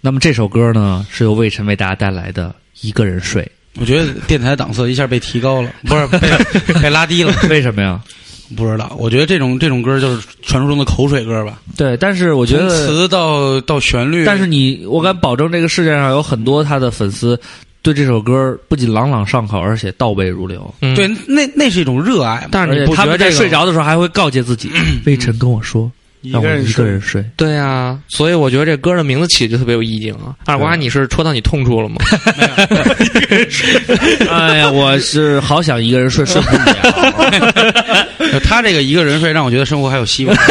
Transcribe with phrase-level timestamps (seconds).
[0.00, 2.48] 那么这首歌呢，是由魏晨为大家带来的
[2.80, 3.46] 《一个人睡
[3.80, 6.18] 我觉得电台档次一下被提高了， 不是被
[6.80, 8.00] 被拉低了，》，为什么呀？
[8.56, 8.96] 不知道。
[8.98, 17.38] 我觉得这种这种歌就是传说中的口水歌吧，对，但是我觉得，词到到旋律，但是你，我敢保证，这个世界上有很多他的粉丝
[17.82, 20.74] 对这首歌不仅朗朗上口，而且倒背如流。
[20.80, 22.48] 嗯对，那那是一种热爱。
[22.50, 24.70] 但是你他们在不觉得这个睡着的时候还会告诫自己
[25.04, 25.90] ：“魏晨跟我说，
[26.22, 26.66] 一个人
[27.00, 27.24] 睡。
[27.36, 30.34] 对啊，所以我觉得这歌的名字起的就特别有意境啊。
[30.46, 31.96] 二瓜，你是戳到你痛处了吗？
[34.30, 38.06] 哎呀，我是好想一个人睡，睡不了。
[38.44, 40.36] 他这个一个人睡，让我觉得生活还有希望。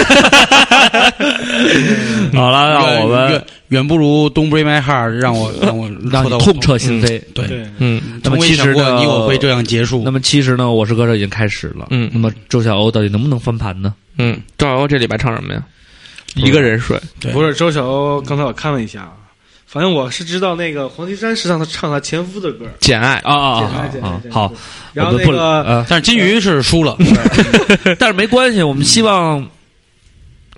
[2.33, 7.21] 好了，让我们远远不如《Don't Break My Heart》让我让我 让我痛彻心扉。
[7.33, 10.01] 对，嗯那么从未其实呢想过你我会这样结束。
[10.05, 11.87] 那么其实呢，我是歌手已经开始了。
[11.89, 13.93] 嗯那么周晓鸥到底能不能翻盘呢？
[14.17, 15.61] 嗯，周晓鸥这礼拜唱什么呀？
[16.35, 16.99] 一个人睡。
[17.19, 19.11] 对不是周晓鸥，刚才我看了一下，啊，
[19.65, 23.63] 反正我是知道那个黄绮珊是让他唱他前夫的歌，简爱啊啊
[24.01, 24.53] 啊好，
[24.93, 26.95] 然后那个呃，但是金鱼是输了，
[27.99, 29.45] 但是没关系，我们希望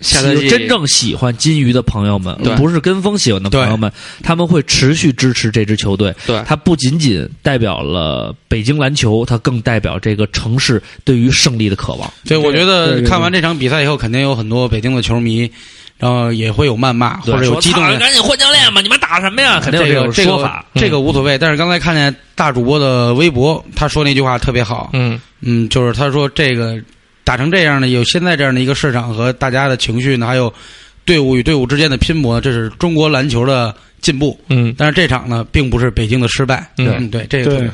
[0.02, 3.92] 下赛季真正喜欢金鱼的朋友们，不是跟风喜欢的朋友们，
[4.24, 6.14] 他们会持续支持这支球队。
[6.26, 12.12] 对它不仅仅代表了北京篮球，它更代表这个城市对于胜利的渴望。
[12.26, 15.52] 对，我觉得看完这场比赛以后，肯定有很多北京的球迷，
[15.98, 17.98] 然后也会有谩骂或者有激动的。
[17.98, 18.82] 赶紧换教练吧！
[18.82, 19.60] 你们打什么呀？
[19.60, 20.66] 肯定有这个这个说法。
[20.76, 26.80] 这个无所谓，但是刚才看见大主播的微博，他说那句话特别好，嗯嗯，就是他说这个
[27.30, 30.52] 打成这样的，有现在这样的一个市场和大家的情绪呢，还有
[31.06, 34.36] 队伍与队伍之间的拼搏，这是中国篮球的进步。
[34.50, 36.68] 嗯但是这场呢，并不是北京的失败。
[36.80, 37.70] 嗯嗯，对，这个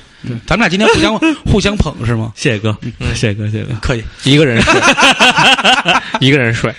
[0.46, 1.18] 咱们俩今天互相
[1.50, 2.34] 互相捧是吗？
[2.36, 2.78] 谢谢哥，
[3.14, 3.74] 谢谢哥，谢谢哥。
[3.82, 4.04] 可以。
[4.26, 4.74] 一个人睡，
[6.20, 6.70] 一个人睡。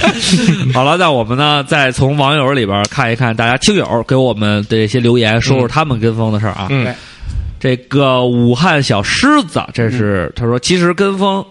[0.72, 6.68] 好了，那我们呢，再从网友里边看一看大家听友给我们的一些留言，说说他们跟风的事儿啊。
[6.70, 6.94] 嗯
[7.60, 11.44] 这个武汉小狮子，这是他说，其实跟风。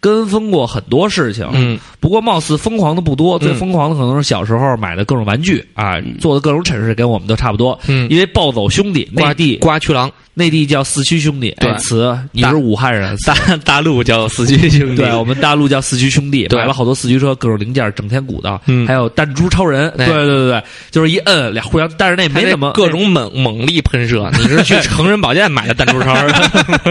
[0.00, 1.78] 跟风过很多事情，嗯。
[2.00, 7.78] 不过貌似疯狂的不多，最嗯疯狂的可能是小时候买的各种玩具啊，做的各种蠢事，跟我们都差不多。
[7.88, 11.70] 嗯，因为暴走兄弟，内瓜地瓜去狼，内地叫四驱兄弟，对。
[11.70, 13.34] 哎词你是武汉人，大
[13.64, 14.96] 大陆叫四驱兄弟。
[14.96, 18.86] 对我们大陆叫四驱兄弟，买了好多四驱车，各种零件，整天鼓捣，嗯。
[18.86, 20.06] 还有弹珠超人，哎。
[20.06, 26.32] 对对对对，就是一摁俩互相，但是那没它这怎么各，种猛猛力喷射， 你是去成人保健买的弹珠超人？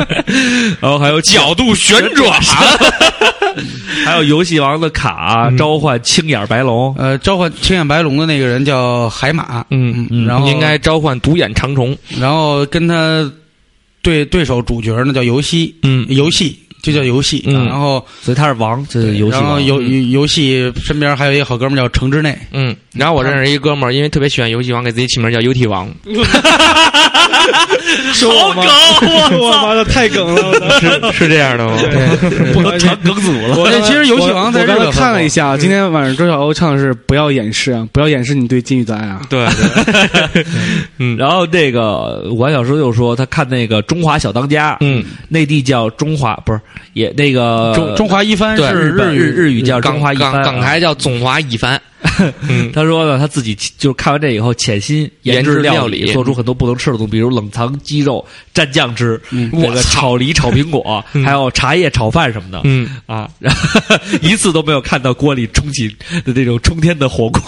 [0.82, 2.40] 然后还有角度旋转，
[4.06, 11.96] 还有游戏王的卡召唤青眼白龙，呃，召唤青眼白龙的那个人叫海马，嗯嗯然后应该召唤独眼长虫。
[12.20, 13.30] 然后跟他
[14.08, 16.06] 对对手主角呢叫游戏，嗯。
[16.08, 19.44] 游戏就叫游戏，嗯然后所以他是王，这是游戏王。
[19.44, 25.90] 然后游游戏身边还有一个好哥们叫程之内，嗯，然后我认识一哥们儿，因为特别喜欢游戏王，给自己起名叫游戏王。
[28.14, 28.64] 说我吗？
[29.40, 30.80] 我妈的太梗了！
[30.80, 31.78] 是是这样的吗？
[32.54, 33.56] 不能传梗组了。
[33.58, 39.48] 我对其实游戏王在我刚才日本看了一下，今天晚上周晓鸥唱的是“不要掩饰啊，不要掩饰你对金宇的爱啊对，
[41.00, 46.60] 嗯，然后这个武汉小叔又说，他看那个《中华小当家》，嗯，内地叫中华，不是
[46.94, 50.32] 也那个中中华一番是日本日日语叫中港华一番。
[50.32, 51.80] 港港台叫中华一番。
[52.48, 56.14] 嗯，他说呢，他自己就是看完这以后，潜心研制料料理。
[56.14, 58.24] 做出很多不能吃的东西，比如冷藏鸡肉
[58.54, 59.52] 蘸酱汁，嗯。
[59.52, 61.26] 这个炒梨、炒苹果，嗯。
[61.26, 62.62] 还有茶叶炒饭什么的。
[62.66, 65.88] 嗯，啊，然后一次都没有看到锅里冲起
[66.24, 67.44] 的那种冲天的火光，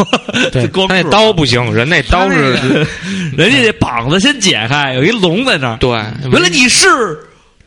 [0.51, 2.53] 对 光他那刀不行，人那刀是
[3.37, 5.77] 人家那膀子先解开，有一龙在那儿。
[5.77, 5.89] 对，
[6.31, 6.87] 原来你是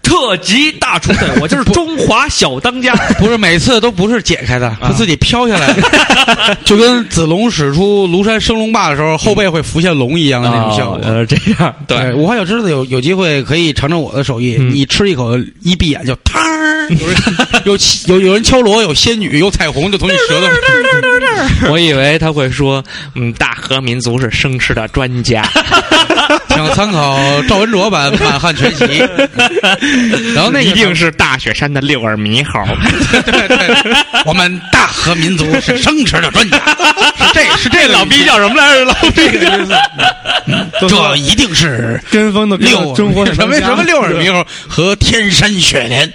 [0.03, 2.95] 特级大厨，对 我就是中华小当家。
[3.19, 5.73] 不是每次都不是解开的，是自己飘下来。
[5.73, 10.97] 的， 就跟子龙使出庐山升龙霸的时候，后背会浮现龙一样的那种效果。
[10.97, 11.75] 哦呃，这样。
[11.87, 14.71] 对五花小狮子有有机会可以尝尝我的手艺，嗯。
[14.71, 16.62] 你吃一口，一闭眼就汤儿，
[17.01, 17.17] 有人
[17.65, 17.77] 有
[18.07, 21.71] 有有人敲锣，有仙女，有彩虹，就从你舌头上。
[21.71, 22.83] 我以为他会说，
[23.15, 25.43] 嗯，大和民族是生吃的专家。
[26.49, 27.19] 请参考
[27.49, 28.85] 赵文卓版《满汉全席》。
[30.35, 32.63] 然后那一定是大雪山的六耳猕猴。
[33.23, 33.59] 对对，
[34.25, 36.59] 我们大和民族是生吃的专家，
[37.17, 38.85] 是这是这老逼叫什么来着？
[38.85, 39.31] 老逼，
[40.89, 46.13] 这一定是跟风的六中国什么什么六耳猕猴和天山雪莲。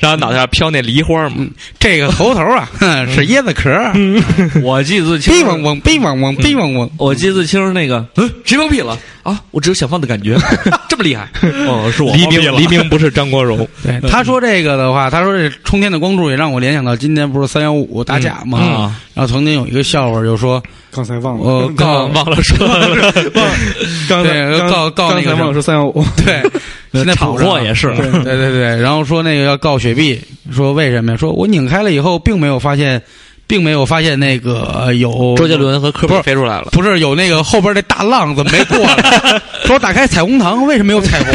[0.00, 1.46] 然后脑袋上飘那梨花嘛。
[1.78, 3.92] 这个猴头啊，哼是椰子壳儿，
[4.62, 6.90] 我记得最清楚，逼嗡嗡，逼嗡嗡，逼嗡嗡。
[6.98, 9.40] 我记得清楚那个，嗯，谁放屁了啊？
[9.50, 10.36] 我只有想放的感觉，
[10.88, 11.28] 这么厉害？
[11.66, 13.66] 哦，是我黎放屁了明黎明不是张国荣。
[13.82, 23.12] 对，他说这个的话，他说这冲天的光柱也让我联想到今天不是三幺五打假嘛，嗯啊然后曾经有一个笑话就说，刚才忘了，我告忘了说了，
[24.08, 26.42] 刚才告告那个忘了说三幺五，对，
[26.92, 30.20] 现在厂补货也是，对对对，然后说那个要告雪碧，
[30.50, 31.16] 说为什么呀？
[31.16, 33.02] 说我拧开了以后，并没有发现，
[33.48, 36.68] 并没有发现那个呃有周杰伦和科比不是飞出来了。
[36.70, 41.34] 不是有那个后边那大浪子没过来， 说打开彩虹糖，为什么有彩虹？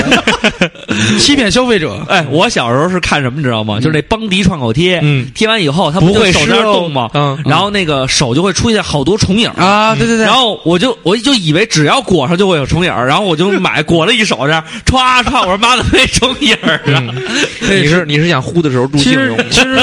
[1.20, 1.98] 欺骗消费者。
[2.08, 3.80] 哎，我小时候是看什么，你知道吗？
[3.80, 7.10] 就是那邦迪创口贴，嗯贴完以后，它不会手在那儿湿哦动吗？
[7.16, 17.04] 嗯然后那个手就会出现好多重影啊，对对对，然后我就我就以为只要裹上就会有重影儿，然后我就买裹了一手这样，歘歘，我说妈的没重影儿啊！
[17.62, 19.38] 你是你是想呼的时候助其实兴用？
[19.50, 19.78] 其实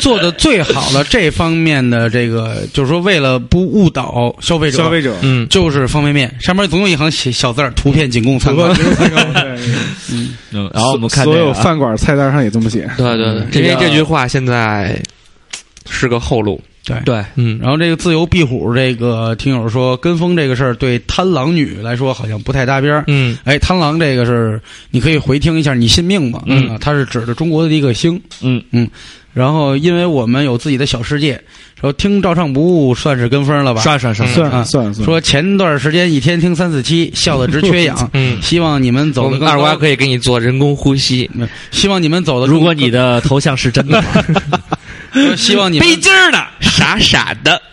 [0.00, 8.62] 做的最好的这方面的这个，就是说为了不误导消费者，消费者，嗯，就是方便面上面总有一行写小字儿，图片仅供参考。
[10.10, 10.34] 嗯。
[10.72, 15.00] 然后我们看所有饭馆菜单上也这么写，对对对，因为这句话现在
[15.88, 16.60] 是个后路。
[16.84, 23.04] 对对，嗯，然后这个自由壁虎这个听友说，跟风这个事儿对贪狼女来说好像不太搭边儿。
[23.06, 24.60] 嗯哎，贪狼这个是
[24.90, 26.42] 你可以回听一下，你信命吗？
[26.46, 28.20] 嗯啊，它是指的中国的一个星。
[28.42, 28.88] 嗯嗯，
[29.34, 31.40] 然后因为我们有自己的小世界，
[31.78, 33.82] 说听照唱不误算是跟风了吧？
[33.82, 38.10] 涮涮涮算啊算算，说前段时间一天听三四期，笑得直缺氧。
[38.14, 41.30] 嗯，希望你们走我们得更高二瓜可以给你做人工呼吸。
[41.34, 42.46] 嗯希望你们走的。
[42.46, 44.02] 如果你的头像是真的
[45.36, 47.60] 希望你们背劲儿的，傻傻的，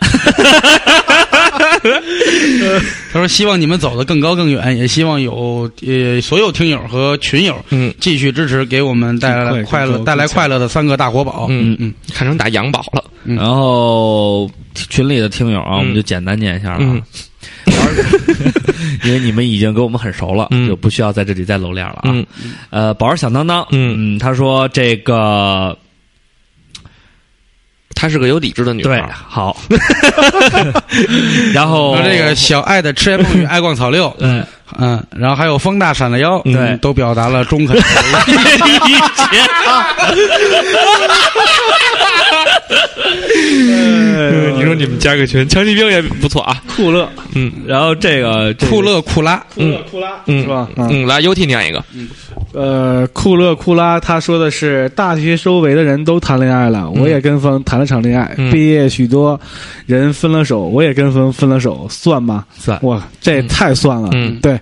[3.12, 7.92] 他说希望你们走得更高更远，也希望有呃所有听友和群友嗯。
[8.00, 11.46] 继续支持，给我们带来快快乐带来快乐的三个大活宝。
[11.48, 11.76] 嗯。
[11.78, 13.04] 嗯，看成打羊宝了。
[13.24, 13.36] 嗯。
[13.36, 15.78] 然后群里的听友啊，嗯。
[15.78, 16.78] 我们就简单念一下了。
[16.80, 17.00] 嗯。
[17.66, 17.80] 啊，
[19.04, 20.68] 因为你们已经跟我们很熟了，嗯。
[20.68, 22.02] 就不需要在这里再露脸了啊。
[22.06, 22.26] 嗯。
[22.70, 24.16] 呃，宝儿响当当，嗯。
[24.16, 25.76] 嗯，他说这个
[28.00, 29.10] 她是个有理智的女对孩。
[29.12, 29.56] 好，
[31.52, 34.46] 然后这个小爱的痴言梦语爱逛草六，嗯，
[34.78, 37.76] 嗯，然后还有风大闪了腰，对嗯都表达了中肯。
[44.56, 46.60] 你说你们加个群，强骑兵也不错啊。
[46.76, 47.08] 酷乐。
[47.34, 47.50] 嗯。
[47.66, 48.70] 然后这个这个。
[48.72, 50.42] 酷乐酷拉，酷乐酷拉嗯。
[50.42, 50.68] 是吧？
[50.76, 51.82] 嗯嗯，来 UT 念一个。
[52.52, 58.50] 呃，酷乐库拉他说的是大学周围的人都谈恋爱了，我也跟风谈了场恋爱，嗯。
[58.50, 59.40] 毕业许多
[59.86, 62.44] 人分了手，我也跟风分了手，算吗？
[62.58, 62.78] 算。
[62.82, 64.10] 哇，这也太算了。
[64.12, 64.38] 嗯。
[64.40, 64.57] 对，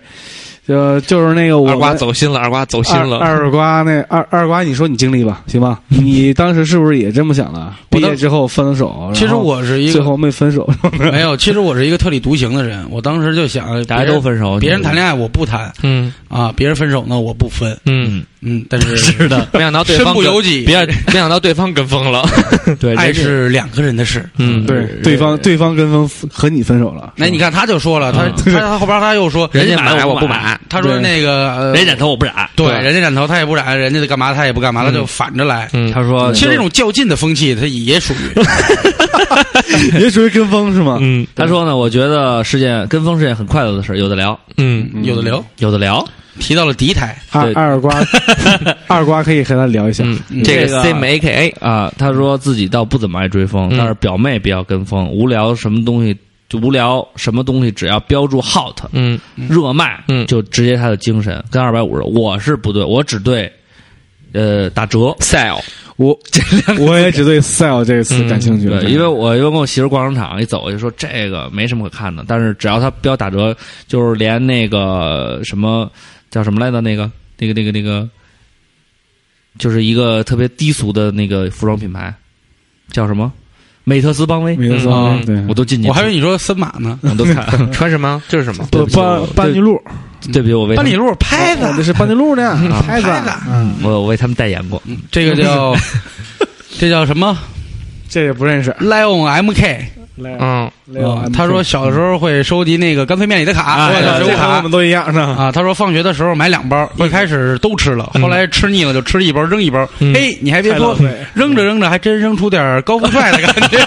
[0.66, 3.18] 就就是那个我二瓜走心了，二瓜走心了。
[3.18, 5.80] 二二瓜那二二瓜，你说你经历吧，行吧？
[5.86, 7.72] 你当时是不是也这么想的？
[7.88, 12.84] 毕业之后分了手，其实我是一个最后没分手， 没有，其实我是一个特立独行的人。
[12.90, 17.78] 我当时就想，大家都分手，别人谈恋爱我不谈嗯啊，别人分手呢我不分。
[17.86, 22.24] 嗯，嗯，但是 是的，没想到对方身不由己，别没想到对方跟风了。
[22.78, 24.24] 对，爱是两个人的事。
[24.38, 30.58] 嗯，对对方对方跟风和你分手了，那你看，他就说了，他他他后边他又说， 人家买我不买。
[30.68, 34.94] 他说那个呃人染头我不染，对，人家染头他也不染，人家干嘛他也不干嘛，他嗯。
[34.94, 35.68] 就反着来。
[35.72, 40.00] 嗯，他说其实这种较劲的风气，他也属于。
[40.00, 40.98] 也属于跟风是吗？
[41.00, 41.26] 嗯。
[41.34, 45.44] 他说呢，我觉得是件跟风是件很快乐的事，有的聊，嗯有的聊。
[45.58, 46.06] 有的聊，
[46.38, 47.52] 提到了敌台，对。
[47.54, 47.92] 二二瓜
[48.88, 50.04] 二瓜可以和他聊一下。
[50.04, 53.76] 嗯，这个 C M A K A 啊，他说自己倒不怎么爱追风，嗯。
[53.78, 56.16] 但是表妹比较跟风，无聊什么东西
[56.48, 59.18] 就无聊什么东西，只要标注 hot 嗯。
[59.48, 60.26] 热卖，嗯。
[60.26, 61.42] 就直接他的精神。
[61.50, 63.50] 跟二百五十，我是不对，我只对
[64.32, 65.14] 呃打折。
[65.20, 65.60] sale
[65.96, 66.14] 我
[66.78, 68.68] 我也只对 sale 这个词感兴趣。
[68.68, 73.56] 了，对，因为我因为跟我媳妇逛商场一走，我就说这个没什么可看的，但是只要他标打折，
[73.88, 75.90] 就是连那个什么
[76.30, 78.08] 叫什么来着，那个那个那个那个，
[79.58, 82.14] 就是一个特别低俗的那个服装品牌，
[82.90, 83.32] 叫什么？
[83.88, 86.98] 美特斯邦威，美特斯嗯对，我都进去，我还以为你说森马呢。
[87.02, 87.46] 我都看。
[87.70, 88.20] 穿什么？
[88.28, 88.66] 这是什么？
[88.72, 89.80] 不班班尼路，
[90.32, 93.06] 对不起，我为班尼路拍子哦，这是班尼路呢，拍子
[93.84, 94.82] 我我为他们代言过。
[95.12, 95.76] 这个叫
[96.78, 97.38] 这叫什么
[98.08, 98.72] 这个不认识。
[98.80, 99.84] ？Lion MK。
[100.16, 100.70] 来，嗯
[101.32, 104.70] 他说小的时候会收集那个干脆面里的卡，哎我的水果卡这我们。
[104.70, 105.36] 都一样呢。
[105.38, 109.86] 啊，他说放学的时候买两包，一开始都吃了，后来吃腻了就吃一包扔一包。
[109.98, 113.78] 嗯嘿，你还别说太浪费，扔着扔着还真扔出点高富帅的感觉，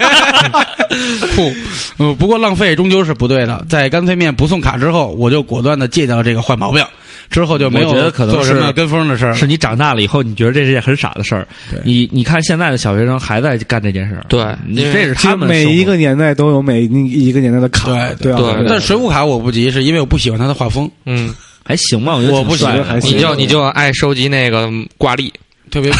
[1.35, 1.51] 酷。
[1.97, 3.65] 嗯，不过浪费终究是不对的。
[3.67, 6.83] 在干脆面不送卡之后，我就果断的戒掉了这个坏毛病，
[7.29, 9.33] 之后就没有我觉得可能是做什么跟风的事儿。
[9.33, 11.47] 是你长大了以后，你觉得这是件很傻的事儿。
[11.83, 14.43] 你你看现在的小学生还在干这件事儿，对
[14.75, 21.33] 这是他们每一个年代都有每一个年代的卡，对对啊对但水浒卡我不急，是因为我不喜欢他的画风，嗯，
[21.63, 25.31] 还行吧，我觉得我不喜欢挺帅的还行你就你就爱收集那个挂历、
[25.69, 25.91] 特别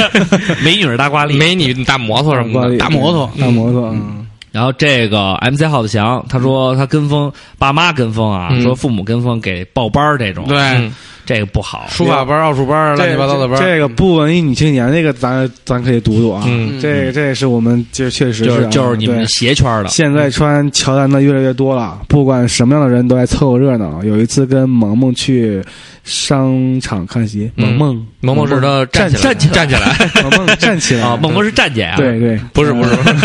[0.62, 1.36] 美女大挂历。
[1.36, 2.76] 美女大摩托什么的。
[2.76, 3.30] 大摩托。
[3.40, 4.25] 大摩托，嗯，
[4.56, 8.62] 然后这个 MC 耗子翔他说他跟风，爸妈跟风啊，嗯。
[8.62, 10.94] 说父母跟风给报班儿这种，对，嗯。
[11.26, 11.86] 这个不好。
[11.90, 16.42] 书法班、奥数班、乱七八糟的班，这个不文艺女青年，这个咱咱可以读读啊。
[16.46, 16.80] 嗯。
[16.80, 19.26] 这个这是我们这确实就是啊就是你们对。
[19.26, 24.02] 鞋圈的，现在穿乔丹的越来越多了，不管什么样的人都爱凑个热闹。
[24.04, 25.62] 有一次跟萌萌去
[26.06, 28.36] 商场看鞋，萌嗯萌萌。
[28.36, 29.52] 萌是他站起来，站起来。
[29.52, 31.02] 站起来， 萌萌站起来。
[31.02, 33.18] 啊，萌萌是站姐啊，对对，不是不是不是。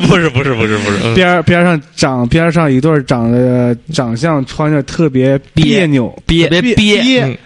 [0.00, 1.14] 不是不是 不是，嗯。
[1.14, 6.14] 边儿边上长边上一对长得长相穿着特别别扭。
[6.26, 6.74] 憋憋。
[6.74, 7.38] 憋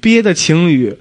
[0.00, 0.96] 憋的情侣，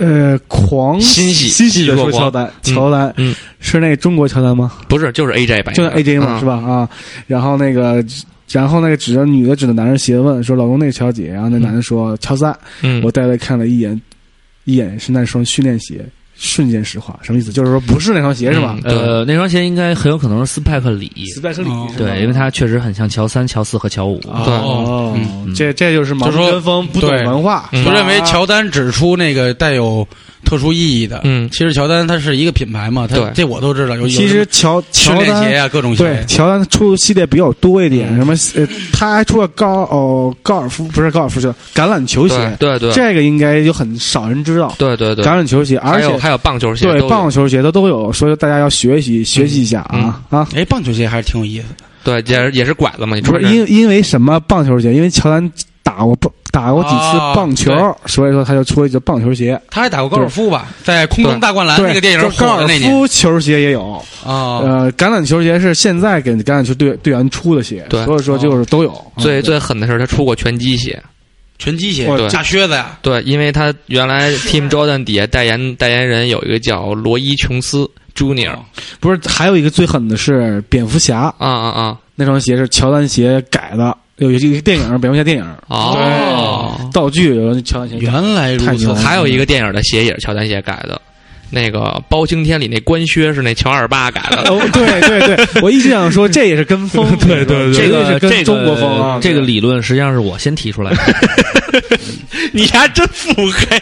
[0.00, 3.12] 呃，狂欣喜欣喜的说乔丹，乔丹。
[3.18, 3.32] 嗯。
[3.60, 4.72] 是那中国乔丹吗？
[4.88, 6.40] 不是就是 AJ 版，就是 AJ 嘛，嗯。
[6.40, 6.54] 是吧？
[6.54, 6.88] 啊，
[7.28, 8.04] 然后那个，
[8.50, 14.00] 然后那个指着女的指着男人鞋问说：“老公，那个乔姐。”然后那男的说：“乔三。”嗯，我带来看了一眼，
[14.64, 16.04] 一眼是那双训练鞋，
[16.36, 17.52] 瞬间石化，什么意思？
[17.52, 18.76] 就是说不是那双鞋是吧？
[18.84, 24.18] 嗯呃，那双鞋应该很有可能是斯派克里，斯派克里哦对，因为它确实很像乔三、乔四和乔五。
[24.20, 30.06] 对哦嗯，这这就是盲跟风，不懂文化，嗯就认为乔丹指出那个带有
[30.44, 31.20] 特殊意义的。
[31.24, 33.96] 嗯其实乔丹它是一个品牌嘛，它对这我都知道。
[33.96, 36.24] 有其实乔乔丹鞋啊，各种鞋对。
[36.26, 44.74] 乔丹出系列比较多一点，嗯什么呃，他还出了高哦高尔夫不是高尔夫球橄榄球鞋，对对对这个应该有很少人知道。
[44.78, 50.48] 对对对，橄榄球鞋，而且还有棒球鞋，对棒球鞋的都有，所以大家要学习学习一下啊啊！
[50.54, 51.84] 哎，棒球鞋还是挺有意思的。
[52.02, 54.94] 对也是也是拐子嘛，你不是因因为什么棒球鞋？
[54.94, 57.72] 因为乔丹打过棒打过几次哦棒球，
[58.06, 59.60] 所以说他就出了一只棒球鞋。
[59.70, 62.90] 他还打过高尔夫吧，在空中大灌篮，那个电影就高尔火的那年。
[62.90, 63.92] 夫球鞋也有，
[64.24, 64.58] 啊。
[64.58, 68.04] 呃，橄榄球鞋是现在给橄榄球队队员出的鞋，对。
[68.04, 69.12] 所以说就是都有。
[69.18, 71.00] 最最狠的是他出过拳击鞋，
[71.58, 72.06] 拳击鞋。
[72.16, 72.28] 对。
[72.28, 78.56] 下靴子呀，对，因为他原来 Team Jordan 底下代言代言人有一个叫罗伊琼斯 Junior
[78.98, 81.32] 不是还有一个最狠的是蝙蝠侠。
[81.38, 81.98] 啊啊啊。
[82.16, 85.44] 那双鞋是乔丹鞋改的，有一个电影蝙蝠侠电影。
[85.68, 87.96] 哦，道具有乔丹鞋。
[87.98, 88.94] 原来如此。
[88.94, 91.00] 还有一个电影的鞋也是乔丹鞋改的，
[91.50, 94.42] 那个《包青天》里那官靴是那乔二八改的。
[94.52, 100.98] 哦，对对对，我一直想说这也是跟风， 对对对这个是这个跟中国风啊，这个理论实际上是我先提出来的。
[102.52, 103.80] 你还真腹黑。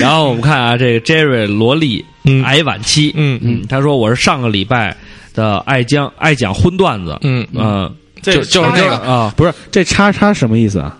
[0.00, 2.42] 然后我们看啊，这个 Jerry 罗莉嗯。
[2.44, 3.38] 癌晚期，嗯。
[3.42, 4.96] 嗯，他说我是上个礼拜
[5.32, 7.46] 的爱讲爱讲荤段子，嗯。
[7.54, 10.96] 嗯，这就就是那个啊，不是这叉叉什么意思啊？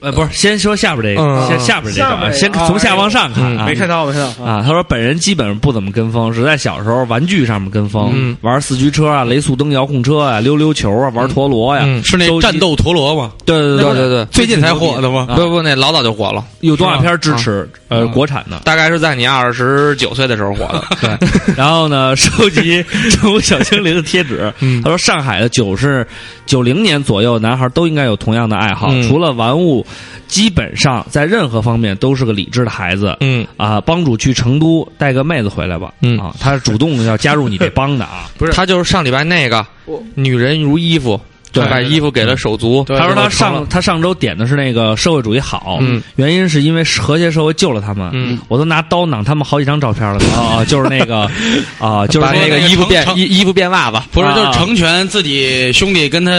[0.00, 4.44] 呃，不是，先说下边这个，下边这个啊，下边这个先从下往上看没看到，没看到。
[4.44, 8.36] 啊，他说本人基本上不怎么跟风，只在小时候玩具上面跟风，嗯。
[8.42, 12.04] 玩四驱车啊、雷速登遥控车啊、溜溜球啊、玩陀螺呀，嗯。
[12.04, 13.32] 是那战斗陀螺吗？
[13.46, 15.26] 对对对对对对，最近才火的吗？
[15.26, 15.36] 啊。
[15.36, 18.58] 不不，那老早就火了，有动画片支持，呃，啊国产的。
[18.58, 20.84] 大概是在你二十九岁的时候火的。
[21.00, 24.52] 对，然后呢，收集 宠物小精灵的贴纸。
[24.60, 24.82] 嗯。
[24.82, 26.06] 他说，上海的九是
[26.54, 29.84] 九零年左右男孩都应该有同样的爱好，嗯除了玩物，
[30.28, 33.16] 基本上在任何方面都是个理智的孩子。
[33.18, 35.92] 嗯啊，帮主去成都带个妹子回来吧。
[36.00, 38.30] 嗯啊，他是主动要加入你这帮的啊。
[38.38, 39.66] 不是，他就是上礼拜那个
[40.14, 42.84] 女人如衣服，对他把衣服给了手足。
[42.88, 48.10] 他说他上他上周点的是那个社会主义好，嗯原因是因为和谐社会救了他们。
[48.12, 51.28] 嗯，我都拿刀攮他们好几张照片了啊 啊，就是那个
[51.78, 53.98] 啊，就是那个衣服变衣衣服变袜子。
[54.12, 56.30] 不是，啊就是成全自己兄弟跟他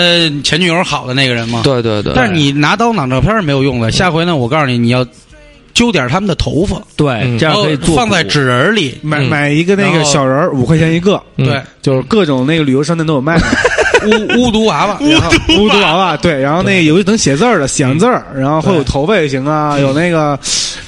[0.43, 1.61] 前女友好的那个人吗？。
[1.63, 5.05] 对对对，但是你拿刀攮照片是没有用的，下回呢，我告诉你，你要
[5.75, 8.97] 揪点他们的头发，对，嗯这样可以做放在纸人里。
[9.03, 13.43] 买嗯买一个那个小人儿，五块钱一个，嗯对，就是各种那个旅游商店都有卖的。
[14.05, 20.37] 巫巫毒娃娃， 然后巫毒娃娃，对，然后那个有能写字儿的，写上字儿，然后会有头发也行啊，有那个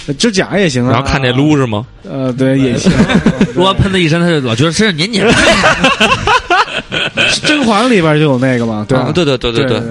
[0.07, 0.91] 呃指甲也行啊。
[0.91, 1.85] 然后看那，撸是吗？
[2.09, 2.91] 呃，对，也行。
[3.55, 5.33] 如果喷他一身，他就老觉得身上黏黏的。
[7.43, 9.11] 甄嬛里边就有那个嘛，对吧啊？
[9.13, 9.81] 对对对对对。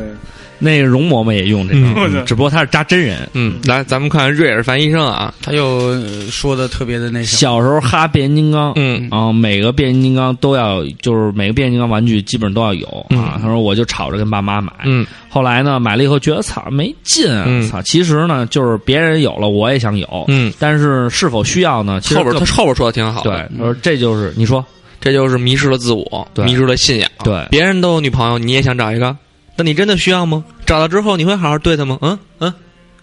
[0.58, 1.74] 那个容嬷嬷也用这
[2.10, 3.28] 个，只不过他是扎真人。
[3.34, 13.34] 嗯，来，咱们看瑞尔凡医生啊，他又呃说的特别的那什么，小时候哈变形金刚，嗯啊，每个变形金刚都要，就是每个变形金刚玩具基本上都要有啊。
[13.36, 17.80] 嗯他说我就吵着跟爸妈买，嗯后来呢买了以后觉得操没劲啊，嗯操！
[17.82, 22.00] 其实呢就是别人有了我也想有，嗯，但是是否需要呢？
[22.00, 24.64] 其实后边更他后边说的挺好对的，，他说这就是你说
[25.00, 27.10] 这就是迷失了自我，对迷失了信仰。
[27.22, 29.14] 对别人都有女朋友，你也想找一个？
[29.56, 30.44] 那你真的需要吗？
[30.66, 31.98] 找到之后，你会好好对他吗？
[32.02, 32.18] 嗯？
[32.40, 32.52] 嗯？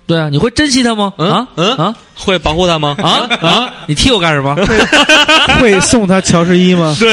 [0.05, 1.13] 对啊，你会珍惜他吗？
[1.17, 1.31] 嗯？
[1.31, 1.48] 啊？
[1.55, 1.75] 嗯？
[1.77, 1.95] 啊？
[2.15, 2.95] 会保护他吗？
[3.01, 3.27] 啊？
[3.41, 3.69] 啊！
[3.88, 4.55] 你踢我干什么？
[5.60, 6.95] 会 送他乔十一吗？
[7.00, 7.12] 对。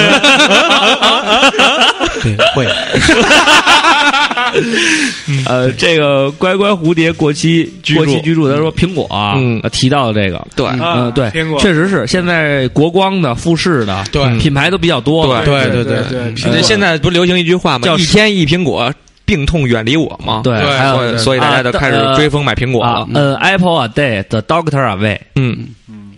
[2.54, 2.66] 会，
[5.46, 8.04] 呃，这个乖乖蝴蝶过期居住。
[8.04, 9.36] 过期居住，他说苹果啊，
[9.70, 11.58] 提到的这个，对，嗯，对，苹果。
[11.60, 14.36] 确实是现在国光的、富士的，对。
[14.38, 17.86] 品牌都比较多了，对对对对，现在不是流行一句话吗？
[17.86, 18.92] 叫一天一苹果，
[19.30, 20.40] 病痛远离我嘛？
[20.42, 25.68] 对，还有所以大家就开始追风买苹果啊了。，呃，Apple a day, the doctor away，嗯，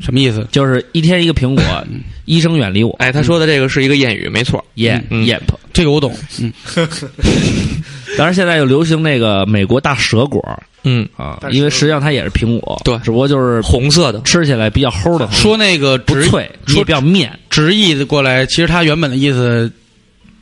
[0.01, 0.49] 什么意思？
[0.51, 1.63] 就是一天一个苹果，
[2.25, 2.91] 医生远离我。
[3.01, 4.65] 哎，他说的这个是一个谚语，没错。
[4.77, 5.39] 耶嗯耶，
[5.75, 6.11] 这个我懂。
[6.41, 6.51] 嗯，
[8.17, 10.43] 当然现在又流行那个美国大蛇果
[10.85, 14.23] 嗯，啊因为实际上它也是苹果，对只不过就是红色的。
[14.23, 17.39] 吃起来比较齁的，说那个直不脆，说也比较面。
[17.51, 19.71] 直译过来，其实它原本的意思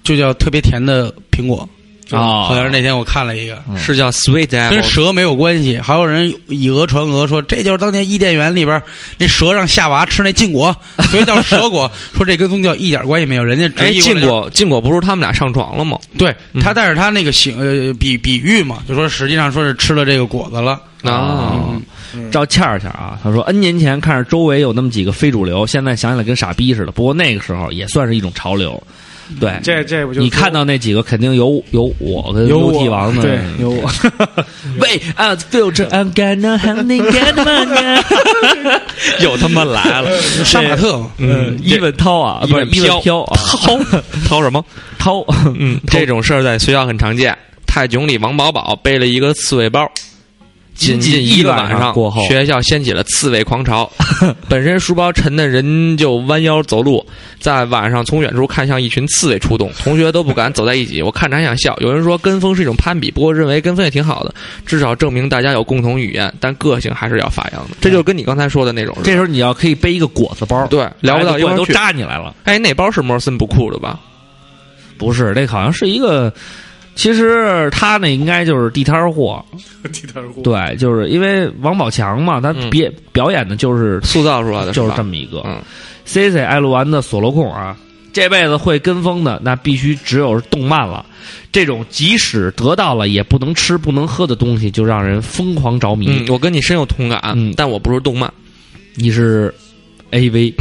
[0.04, 1.68] 就叫特别甜的苹果。
[2.16, 5.78] 哦好像是那天我看了一个，是叫 sweet 跟 apple，蛇没有关系。
[5.78, 8.82] 还有人以讹传讹说这就是当年伊甸园里边
[9.18, 10.74] 那蛇让夏娃吃那禁果，
[11.10, 11.90] 所以叫蛇果。
[12.14, 15.98] 说这跟宗教一点关系没有，人家直哎，禁果禁果不是他们俩上床了吗？
[16.18, 20.80] 对嗯他，但是他那个形呃比比喻嘛，就说实际上说是吃了这个果子了。
[21.02, 21.80] 啊，
[22.30, 26.92] 照倩儿倩儿啊，他说 N 年前看着周围有那么几个非主流，现在想起来跟傻逼似的。
[26.92, 28.82] 不过那个时候也算是一种潮流。
[29.38, 33.90] 对，这这不就你看到那几个肯定有有我跟有我王的，对有我，
[34.80, 38.02] 喂啊，filter I'm gonna honey get money，
[39.22, 43.78] 又他妈来了，杀马特，嗯，伊文涛啊，不是伊伊文文飘啊， 掏
[44.28, 44.64] 掏什么？
[44.98, 45.24] 涛，
[45.58, 47.36] 嗯，这种事儿在学校很常见。
[47.66, 49.88] 泰囧里王宝宝背了一个刺猬包，
[50.80, 53.90] 仅仅一个晚上过后学校掀起了刺猬狂潮。
[54.48, 57.06] 本身书包沉的人就弯腰走路，
[57.38, 61.02] 在晚上从远处看向一群刺猬出动，同学都不敢走在一起。
[61.02, 61.76] 我看着还想笑。
[61.80, 64.34] 有人说跟风是一种攀比，不过认为跟风也挺好的，
[64.64, 67.76] 至少证明大家有共同语言，但个性还是要发扬的。
[67.80, 68.96] 这就是跟你刚才说的那种。
[69.04, 71.66] 这时候你要可以背一个果子包，对聊不到一块儿都。
[71.66, 72.34] 扎你来了。
[72.44, 74.00] 哎，那包是摩尔森不酷的吧？
[74.98, 76.32] 不是，这好像是一个，
[76.94, 79.44] 其实他那应该就是地摊儿货，
[79.92, 85.40] 地摊货，对，就是因为王宝强嘛，他嗯别表演的就是塑造出来的就是这么一个。
[85.44, 85.60] 嗯
[86.04, 87.76] C C 爱录完的索罗控啊，
[88.12, 91.06] 这辈子会跟风的，那必须只有动漫了。
[91.52, 96.06] 这种即使得到了也不能吃不能喝的东西，就让人疯狂着迷。
[96.08, 98.32] 嗯，我跟你深有同感，嗯但我不是动漫。
[98.96, 99.54] 你是
[100.10, 100.52] A V，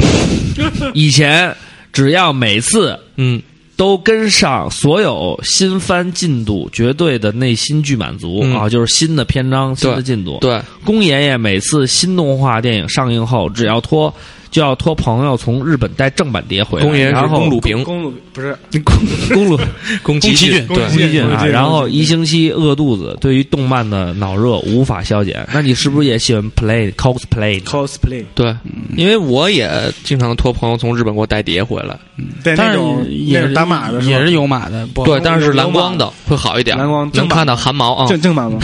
[0.94, 1.52] 以前
[1.92, 3.42] 只要每次嗯
[3.80, 8.68] 都跟上所有新番进度，绝对的内心巨满足、嗯啊！
[8.68, 10.36] 就是新的篇章、新的进度。
[10.42, 14.14] 对，宫爷爷每次新动画电影上映后，只要托
[14.50, 18.56] 就要托朋友从日本带正版碟回来，宫爷是然后公路平，公路不是。
[19.32, 19.58] 公路
[20.02, 20.86] 宫崎骏宫对。
[20.86, 25.46] 宫崎骏然后一星期饿肚子，对于动漫的脑热无法消减。
[25.52, 28.56] 那你是不是也喜欢 play cosplay？cosplay，对，
[28.96, 29.70] 因为我也
[30.02, 31.98] 经常托朋友从日本给我带碟回来，
[32.42, 38.58] 但是对那种也是打码的也是有码的，对，但是是蓝光的会好一点，蓝光能看到汗毛啊，正正版吗？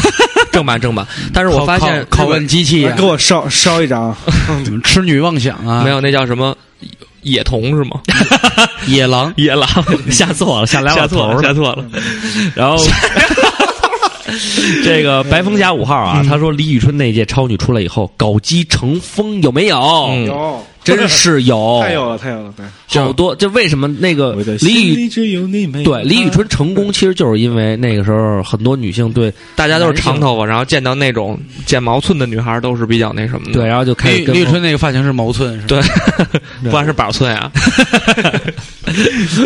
[0.57, 1.07] 正版正版。
[1.35, 4.17] 但是我发现拷拷问机器啊给我烧烧一张，
[4.65, 5.83] 怎么痴女妄想啊？
[5.85, 6.57] 没有那叫什么
[7.21, 8.01] 野童是吗？
[8.89, 9.69] 野狼，野狼，
[10.11, 11.53] 下错了，下两老下错了，下。
[11.53, 11.85] 错了。
[12.55, 12.77] 然后
[14.85, 19.79] 这个白风侠五号啊，他说李宇春那届超女出来以后，搞基成风有没有？
[20.11, 22.65] 嗯有，真 是有，太有了，太有了，对。
[23.03, 23.35] 好多。
[23.35, 35.83] 就为什么那个李宇心里只有你没有对李宇春成功，其实就是因为那个时候很多女性对大家都是长头发，然后见到那种剪毛寸的女孩都是比较那什么的，对，然后就开始李李宇春那个发型是毛寸，是吧？
[36.63, 37.51] 对， 不然是板寸啊。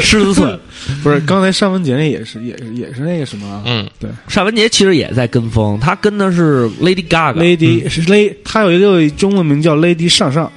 [0.01, 0.59] 狮子寸。
[1.03, 7.35] 不是刚才尚雯婕那也是也是也是那个什么嗯，对，尚雯婕其实也在跟风，她跟的是 Lady Gaga。
[7.35, 10.51] ，Lady 是 Lady，她有一个中文名叫 Lady 上上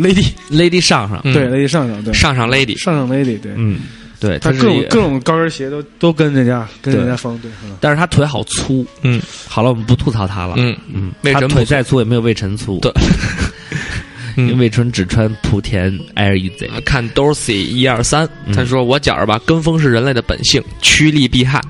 [0.00, 3.80] Lady Lady 上上，嗯对，Lady 上上对，上上 lady，上上 Lady 对，嗯，
[4.18, 8.84] 对，他各种各种高跟鞋都都跟人家跟人家风对，嗯但是他腿好粗。
[9.02, 10.54] 嗯好了，我们不吐槽他了。
[10.58, 12.78] 嗯，嗯，她魏晨腿再粗也没有魏晨粗。
[12.80, 12.92] 对
[14.36, 14.58] 因为嗯。
[14.58, 16.68] 魏晨只穿莆田 Air Easy。
[16.84, 21.60] 看 Dorsey 一二三，嗯他说我觉着吧，跟风是人类的本性，趋利避害。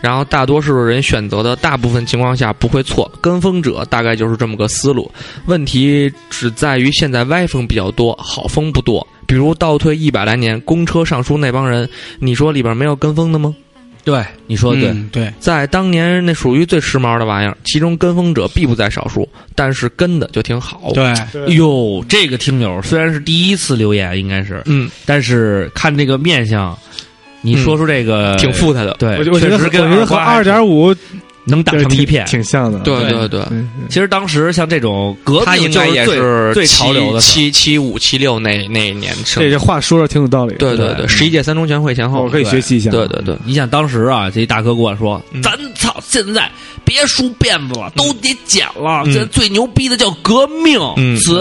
[0.00, 5.10] 然后大多数人选择的大部分情况下不会错，跟风者大概就是这么个思路。
[5.46, 9.06] 问题只在于现在歪风比较多，好风不多。
[9.26, 13.54] 比如倒退一百来年，公车上书那帮人，你说里边没有跟风的吗？
[14.04, 14.88] 对，你说的对。
[14.88, 26.74] 嗯对，在当年那属于最时髦的玩意儿，其中跟风者必不在少数，但是跟的就挺好。，对，哎呦，这个听友虽然是第一次留言，应该是，嗯，但是看这个面相，
[27.40, 28.94] 你说出这个、挺富态的。
[28.98, 30.94] 对，我觉得确实跟我觉得和二点五
[31.44, 32.26] 能打成一片。
[32.26, 32.78] 挺像的。
[32.80, 39.50] 对对对，嗯其实当时像这种革他命应该也就是最潮流的七七五七六那那一年生这。
[39.50, 40.54] 这话说的挺有道理。
[40.56, 42.90] 对对对，十一届三中全会前后，我可以学习一下。
[42.90, 46.50] 对对对，你想当时啊，这一大哥跟我说：“嗯咱操，现在
[46.84, 49.04] 别梳辫子了，都得剪了。
[49.06, 51.40] 嗯这最牛逼的叫革命嗯词，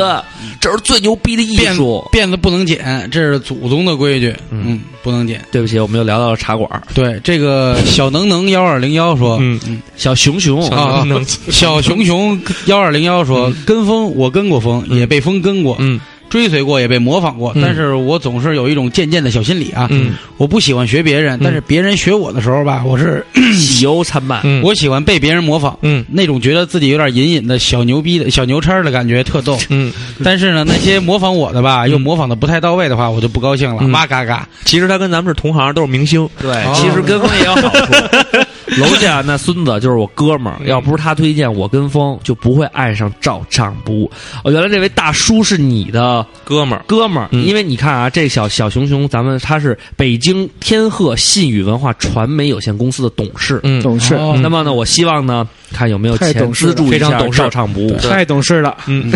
[0.62, 2.08] 这是最牛逼的艺术。
[2.14, 4.34] 辫子不能剪，这是祖宗的规矩。
[4.52, 5.44] 嗯，不能点。
[5.52, 6.70] 对不起，我们又聊到了茶馆。
[6.94, 9.58] 对，这个 小能能幺二零幺说，嗯。
[9.66, 11.08] 嗯小熊熊小啊
[11.50, 24.42] 小熊熊幺二零幺说，跟风我跟过风，也被风跟过，嗯追随过，也被模仿过，嗯但是我总是有一种渐渐的小心理啊，嗯我不喜欢学别人，但是别人学我的时候吧，我是喜忧参半。
[24.44, 25.78] 嗯，我喜欢被别人模仿。
[25.82, 29.92] 嗯那种觉得自己有点隐隐的小牛逼的小牛叉的感觉特逗，嗯，
[30.24, 34.48] 但是呢，那些模仿我的吧，又模仿的不太到位的话，我就不高兴了，嗯哇嘎嘎。
[34.66, 36.28] 其实他跟咱们是同行，都是明星。
[36.42, 37.94] 对，哦其实跟风也有好处。
[38.78, 44.12] 楼下那孙子就是我哥们儿，要不是他推荐我跟风，就不会爱上照唱不误。
[44.44, 53.60] 哦，原来这位大叔是你的哥们儿，哥们儿，嗯因为你看啊，这小小熊熊，咱们他是北京天鹤信宇文化传媒有限公司的董事。
[53.64, 57.96] 嗯，懂事，哦那么呢，我希望呢，看有没有钱资助一下非常懂事照唱不误。
[57.98, 58.76] 太懂事了。
[58.88, 59.12] 嗯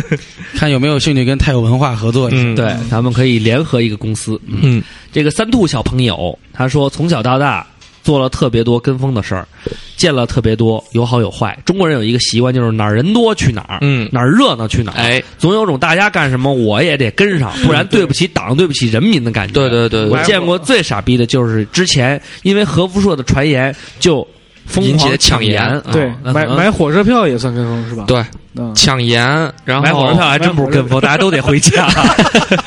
[0.56, 2.38] 看有没有兴趣跟太有文化合作一下。
[2.42, 4.40] 嗯，对，咱们可以联合一个公司。
[4.46, 7.66] 嗯这个三兔小朋友他说，从小到大
[8.04, 9.48] 做了特别多跟风的事儿，
[9.96, 11.58] 见了特别多有好有坏。
[11.64, 14.98] 中国人有一个习惯，就是哪儿人多去哪儿，嗯，哪儿热闹去哪儿。
[14.98, 19.54] 哎，总有种大家干什么我也得跟上，不然对不起党、对不起人民的感觉。
[19.54, 24.26] 对对对对，我见过最傻逼的就是之前因为核辐射的传言就
[24.66, 28.04] 疯引起抢抢言啊对，买买火车票也算跟风是吧？
[28.06, 28.22] 对
[28.56, 29.20] 嗯，抢盐，
[29.64, 31.88] 然后买火车票还真不是跟风，大家都得回家。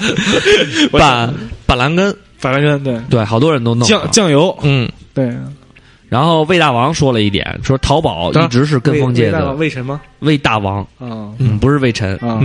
[0.92, 1.34] 板
[1.66, 4.02] 板蓝根，板蓝根对，对，好多人都弄酱。
[4.12, 5.36] 酱油嗯对，
[6.10, 12.16] 然后魏大王说了一点，说淘宝一直是跟风界的魏什么魏大王，啊嗯，不是魏晨。
[12.18, 12.40] 啊？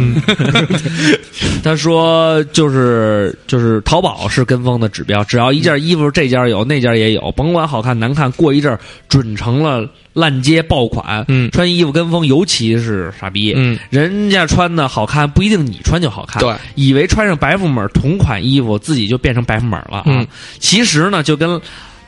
[1.63, 11.25] 他说就是就是淘宝是跟风的指标，只要一件衣服这家有那家也有，甭管好看难看，过一阵儿准成了烂街爆款。
[11.29, 13.53] 嗯穿衣服跟风，尤其是傻逼。
[13.55, 16.43] 嗯，人家穿的好看，不一定你穿就好看。
[16.43, 20.03] 对，以为穿上白富美同款衣服，自己就变成白富美了啊！
[20.07, 20.27] 嗯
[20.59, 21.61] 其实呢，就跟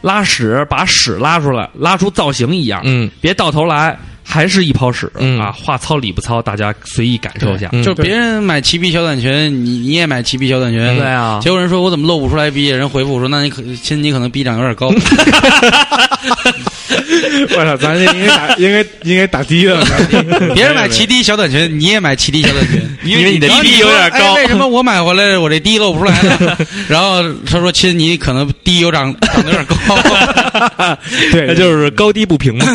[0.04, 2.82] 拉屎把屎拉出来，拉出造型一样。
[2.84, 5.52] 嗯别到头来还是一泡屎、嗯啊！
[5.52, 7.68] 话糙理不糙，大家随意感受一下。
[7.72, 12.68] 嗯就是别人买齐逼小短裙，你你也买齐逼小短裙，对啊，结果人说我怎么露不出来逼？
[12.70, 14.88] 人回复我说那你可亲你可能逼长有点高。
[17.56, 19.84] 我操，咱这应该打应该应该打的了。
[20.54, 26.56] 别人买齐低小短裙，你也买齐低小短裙， 因为你的然后低有点高哎为什么我买回来我这低露不出来呢？
[26.88, 29.76] 然后他说亲，你可能低有长长得有点高。
[31.32, 32.66] 对，那就是高低不平嘛。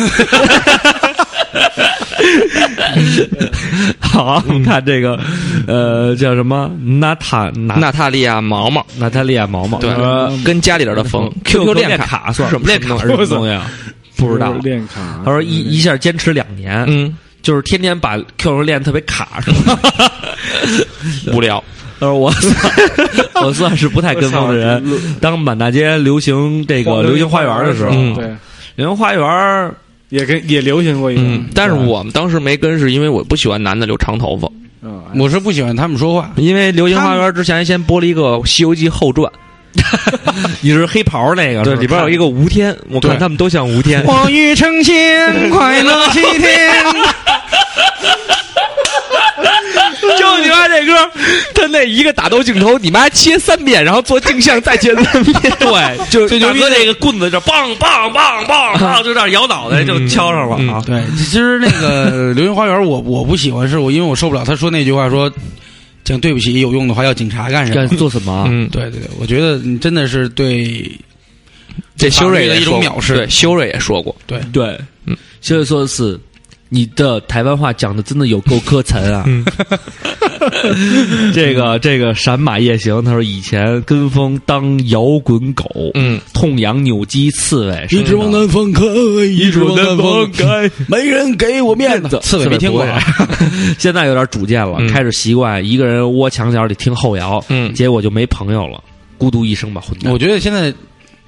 [4.00, 5.18] 好，我们看这个，
[5.66, 6.70] 呃，叫什么？
[6.82, 13.70] 娜塔娜娜塔莉亚毛毛，娜塔莉亚毛毛，对说，跟家里边的缝 QQ 练练卡算什么练卡是什么东西啊？
[14.16, 14.52] 不知道。
[14.62, 15.20] 练卡。
[15.24, 19.78] 他说一一下坚持两年，嗯，就是天天把 QQ 练特别卡，是吗？
[21.32, 21.62] 无聊。
[21.98, 22.54] 他说我算
[23.44, 24.82] 我算是不太跟风的人。
[25.20, 28.24] 当满大街流行这个流星花园的时候，嗯对，
[28.76, 29.74] 流星花园
[30.10, 34.48] 也跟也流行过一嗯个，，但是我们当时没跟，是因为我不喜欢男的留长头发，
[34.82, 39.32] 嗯，我是不喜欢他们说话，因为流星花园之前先播了一个《西游记后传》，
[40.60, 44.04] 你是黑袍那个，对，里边有一个个吴天，我看他们都像吴天。
[44.04, 46.84] 我欲成仙， 快乐七天。
[50.18, 50.92] 就你妈这歌，
[51.54, 55.34] 他那一个打斗镜头，你妈切三遍，然后做镜像再切三遍。
[55.58, 60.82] 对，就最牛逼的大哥那个棍子这梆梆梆梆梆，就这样摇脑袋就敲上了啊！
[60.86, 65.30] 对，其实那个《流星花园》我我不喜欢，是我因为我受不了他说那句话说
[66.04, 67.96] 讲对不起有用的话要警察干什干么？
[67.96, 68.46] 做什么啊？
[68.48, 70.90] 嗯，对对对，我觉得你真的是对
[71.96, 76.18] 这修睿的一种藐视对，修睿也说过，对对，嗯，修睿说的是
[76.70, 79.24] 你的台湾话讲的真的有够磕碜啊！
[79.26, 79.44] 嗯
[81.34, 88.82] 这个这个闪马夜行，他说以前跟风当摇滚狗，嗯，痛痒扭机刺猬，一直往南方开，
[89.26, 90.70] 一直往南方，开。
[90.88, 92.18] 没人给我面子。
[92.24, 92.98] 刺猬没听过啊？
[93.78, 98.82] 现在有点主见了，嗯开始习惯一个人窝墙角里听后摇，嗯结果就没朋友了，
[99.18, 100.18] 孤独一生吧，混蛋我。
[100.18, 100.72] 觉得现在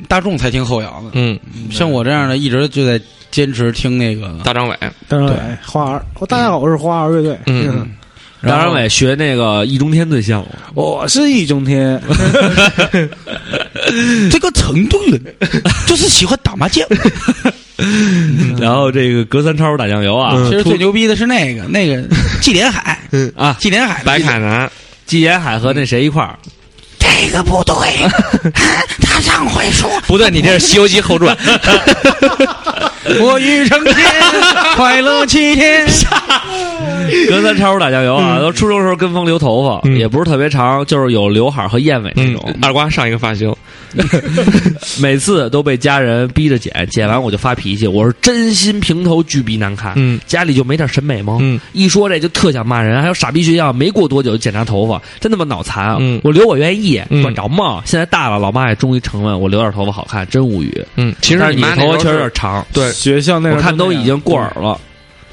[0.08, 1.38] 大众才听后摇呢，嗯，
[1.70, 4.38] 像我这样的一直就在坚持听那个。
[4.44, 4.76] 大张伟，
[5.08, 5.32] 大张伟
[5.64, 7.38] 花儿，我大家好，我是花儿乐队。
[7.46, 7.90] 嗯，
[8.42, 10.42] 大张伟学那个易中天最像。
[10.42, 12.00] 了，我是易中天，
[14.30, 15.20] 这个成都人
[15.86, 16.86] 就是喜欢打麻将。
[18.60, 22.02] 然后这个隔三差五打酱油啊，其实最牛逼的是那个那个
[22.40, 22.98] 纪连海，
[23.34, 24.70] 啊，纪连海白凯南，
[25.06, 26.38] 纪连海和那谁一块儿，
[27.20, 27.74] 这个 不对，
[29.02, 31.36] 他上回说不对，你这是《西游记后传》
[33.20, 33.94] 我欲成仙，
[34.76, 35.86] 快乐七天。
[37.28, 38.38] 隔三差五打酱油啊。
[38.40, 43.54] 都初中时候跟风留头发，嗯也不是特别长，就是有刘海和燕尾那嗯种。，二瓜上一个发型，
[45.00, 49.92] 每次都被家人逼着剪，剪完我就发脾气，我是真心平头巨逼难看。
[49.96, 51.38] 嗯家里就没点审美吗？
[51.40, 55.96] 嗯一说这就特想骂人，还有傻逼学校，没过多久就检查头发，真他妈脑残啊！
[56.00, 57.82] 嗯我留我愿意，嗯管着吗？
[57.84, 60.84] 现在大了，老妈也终于承认我留点头发好看，真无语。
[60.96, 64.78] 嗯，其实你头发确实有点长，对，学校那我看都已经过耳了。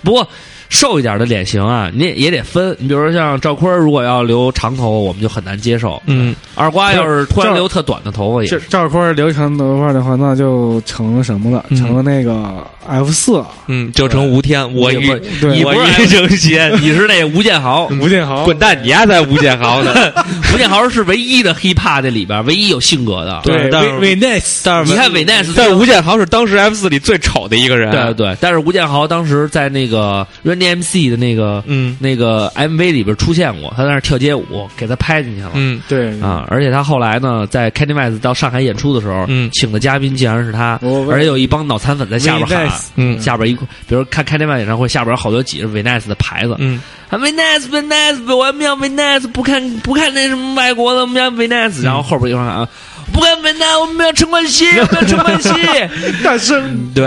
[0.01, 0.27] 不过
[0.69, 2.75] 瘦一点的脸型啊，你也也得分。
[2.79, 6.01] 你比如说像赵坤，如果要留长头发，我们就很难接受。
[6.05, 11.65] 嗯二瓜要是突然留特短的头发也这赵坤留长头发的话，那就成了什么了？
[11.69, 13.43] 嗯成了那个 F 四。
[13.67, 19.93] 嗯，就成吴天，我也与不对我你不是与成仙，你是那吴建豪， 吴建豪，滚蛋，你丫在吴建豪呢？
[20.53, 23.41] 吴建豪是唯一的 hiphop 这里边唯一有性格的。
[23.43, 31.95] 对但是韦韦 nice，但是你看韦奈斯，但是吴建豪是当时 F 四里最丑的一个人，对对，但是吴建豪当时在那个 Run DMC 的那个嗯。
[31.99, 35.51] 那个 MV 里边出现过，他在那儿跳街舞，给他拍进去了。
[35.55, 36.19] 嗯对。
[36.21, 36.45] 啊！
[36.49, 39.49] 而且他后来呢，在 Candy West 到上海演出的时候，嗯。
[39.53, 43.19] 请的嘉宾竟然是他，我而且有一帮脑残粉在下边喊嗯。
[43.19, 46.81] 下边一，比如看 Candy West 演唱会，下边有好多挤着 v Nice 的牌子，嗯。
[47.09, 52.69] 啊 v Nice v Nice，我们要 v Nice，不看不看那什么外国的，我们要 v Nice，然后后边一会儿喊啊。
[53.09, 55.49] 不看 v Nice，我们要陈冠希，我们要陈冠希，
[56.23, 57.03] 大声，对，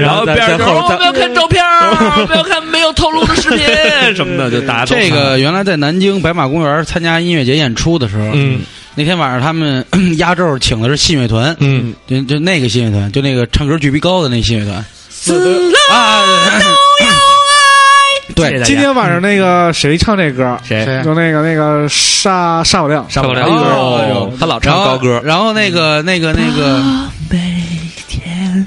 [0.00, 3.60] 然后边上说我们要看照片我们要看没有透露的视频。
[4.14, 8.60] 什么的，就大家都这个原来在南京白马公园参加音乐节演出的时候，嗯。
[8.96, 9.84] 那天晚上他们
[10.18, 11.94] 压轴请的是信乐团，嗯。
[12.06, 14.76] 就就那个信乐团，就那个唱歌巨逼高的那信乐团。
[15.90, 16.22] 啊，
[18.34, 20.58] 对今天晚上那个谁唱这歌？
[20.64, 20.84] 谁？
[20.84, 26.82] 谁就那个那个沙沙宝亮，上不了哎哎呦呦，他老唱高歌，然后那个那个那个，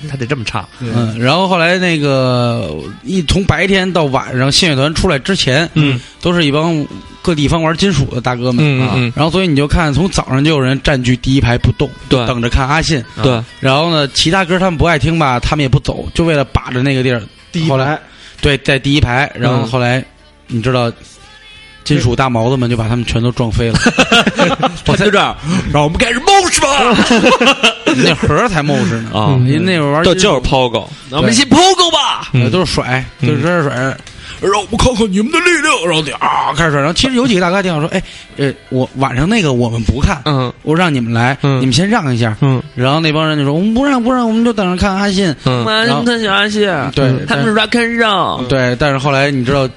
[0.09, 6.85] 他得这么唱，嗯，然后后来那个一从白天到晚上，信乐团出来之前，嗯，都是一帮
[7.21, 8.95] 各地方玩金属的大哥们啊。
[9.15, 12.25] 然后所以你就看从早上就有人占据第一排不动，对。
[12.25, 17.21] 等着看阿信，对，然后呢，其他歌他们不爱听吧，他们也不走，就为了把着那个地儿。
[17.21, 17.99] 后来第一排，
[18.41, 19.67] 对，在第一排，然后嗯。
[19.67, 20.03] 后来，
[20.47, 20.91] 你知道，
[21.83, 23.79] 金属大毛子们就把他们全都撞飞了。
[24.87, 25.35] 我就这样，
[25.73, 26.95] 让我们开始 mosh 吧，
[28.03, 29.09] 那盒儿才 mosh 呢。
[29.13, 29.35] 啊。
[29.45, 32.29] 因为那会儿玩金属就就是 POGO，我们一起 pogo 吧。
[32.33, 33.97] 呃都是甩，就是这甩。
[34.41, 36.79] 让我们看看你们的力量，然后就啊开始甩。
[36.79, 38.01] 然后其实有几个大哥电话说，哎，
[38.37, 42.35] 呃，我晚上那个我们不看，嗯我让你们来，嗯你们先让一下。
[42.41, 45.35] 嗯然后那帮人就说，我们不让不让，我们就等着看阿信。
[45.45, 46.61] 嗯妈，你们特喜欢阿信，
[46.93, 49.67] 对，他们是 rock and roll，对，但是后来你知道，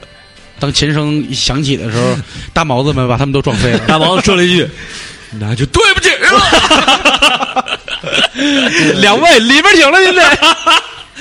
[0.59, 2.17] 当琴声响起的时候，
[2.53, 3.79] 大毛子们把他们都撞飞了。
[3.87, 4.69] 大毛子说了一句
[5.41, 7.65] ：“那就对不起了。
[9.01, 10.23] 两位里边请了，您得。”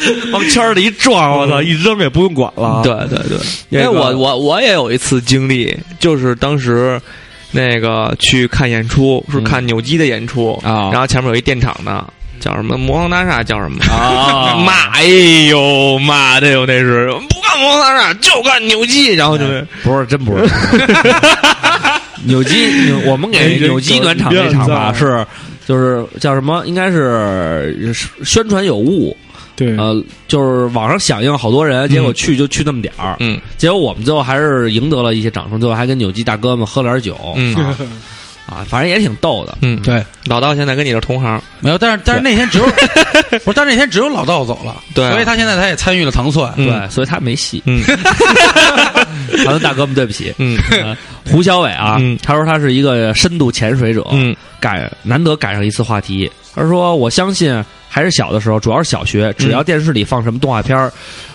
[0.31, 2.81] 往圈里一撞，我操，一扔也不用管了。
[2.83, 3.38] 对对对，
[3.69, 6.99] 因为我我我也有一次经历，就是当时
[7.51, 12.05] 那个去看演出，是看扭机的演出啊然后前面有一电厂的，
[12.39, 15.03] 叫什么魔方大厦，叫什么啊 骂，哎
[15.49, 20.45] 呦骂的哟，那是不干魔方大厦就干扭机，然后就是不是，真不是。
[22.25, 25.25] 扭机，扭我们给扭机暖场那场吧，是
[25.65, 26.62] 就是叫什么？
[26.65, 29.15] 应该是宣传有误，
[29.60, 33.39] 对，呃，就是网上响应好多人，结果去就去那么点儿，嗯。
[33.58, 37.54] 结果我们最后还是赢得了一些掌声，最后还跟扭机大哥们喝了点酒，嗯。
[37.56, 37.76] 啊
[38.50, 39.56] 啊，反正也挺逗的。
[39.62, 42.65] 嗯，对，老道现在跟你是同行，没有，但是但是那天只有
[43.45, 45.12] 不是，但是那天只有老道走了，对啊。
[45.12, 46.52] 所以他现在他也参与了糖蒜。
[46.56, 46.65] 嗯。
[46.65, 47.62] 对，所以他没戏。
[47.67, 47.84] 嗯
[49.45, 50.33] 好的，大哥们，对不起。
[50.37, 50.95] 嗯啊
[51.29, 56.29] 胡小伟啊，嗯他说他是一个深度潜水者，嗯赶难得赶上一次话题。
[56.55, 60.91] 他说：“我相信还是小的时候，主要是小学，只要电视里放什么动画片儿，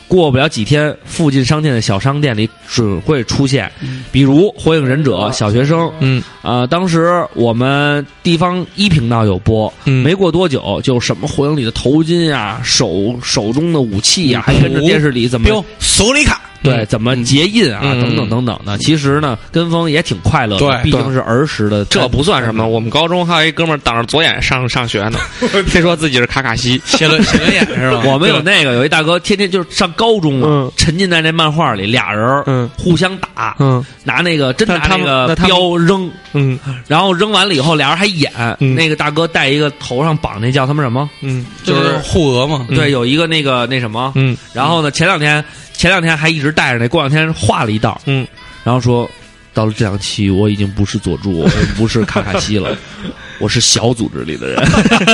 [0.08, 3.70] 过不了几天，附近商店的小商店里准会出现，
[4.10, 5.90] 比如《火影忍者》小学生。
[6.00, 18.76] 嗯呃，当时我们地方一频道有播，嗯，没过多久，就什么火影里的头巾呀、手手中的武器呀、还跟着电视里怎么标索里卡，对，怎么结印啊，嗯等等等等的。
[18.78, 22.66] 其实呢，跟风也挺快乐的，对毕竟是儿时的，这不算什么。
[22.66, 25.18] 我们高中还有一哥们儿挡着左眼上上学呢，
[25.68, 26.80] 非说自己是卡卡西。
[26.86, 28.02] 写了写了眼是吧？
[28.10, 38.32] 我们有那个有一大哥，天天就是上高中嘛，嗯沉浸在那漫画里，俩人互相打，嗯拿那个真拿那个镖扔，嗯然后扔完了以后，俩人还演。
[38.60, 41.08] 嗯那个大哥戴一个头上绑那叫他们什么？
[41.20, 42.66] 嗯就是护额嘛。
[42.68, 44.12] 嗯对，有一个那个那什么。
[44.14, 45.44] 嗯然后呢，前两天
[45.84, 48.26] 前两天还一直戴着那，过两天画了一道，嗯，
[48.64, 49.10] 然后说
[49.52, 52.74] 到了这两期，我已经不是佐助，我不是卡卡西了。
[53.38, 54.62] 我是小组织里的人，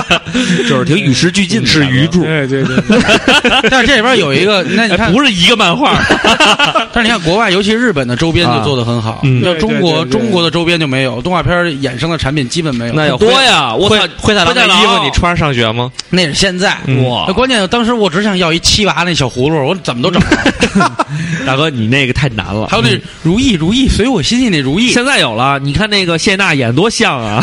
[0.68, 2.98] 就是挺与时俱进的，是鱼柱哎，对对对，
[3.70, 5.98] 但是这里边有一个，那你哎，看，不是一个漫画，
[6.92, 9.20] 但是你看国外，尤其日本的周边就做的很好。
[9.24, 12.92] 嗯要中国中国的周边就没有，动画片衍生的产品基本没有。
[12.94, 13.74] 那有多呀！
[13.74, 15.90] 我灰操，灰太狼的衣服你穿上上学吗？
[16.10, 16.76] 那是现在。
[16.86, 21.06] 嗯哇那，关键当时我只想要一七娃那小葫芦，我怎么都找不着。
[21.46, 22.66] 大哥，你那个太难了。
[22.68, 22.90] 还有那
[23.22, 27.42] 如意如意随我心意那如意，现在有了，你看那个谢娜演多像啊，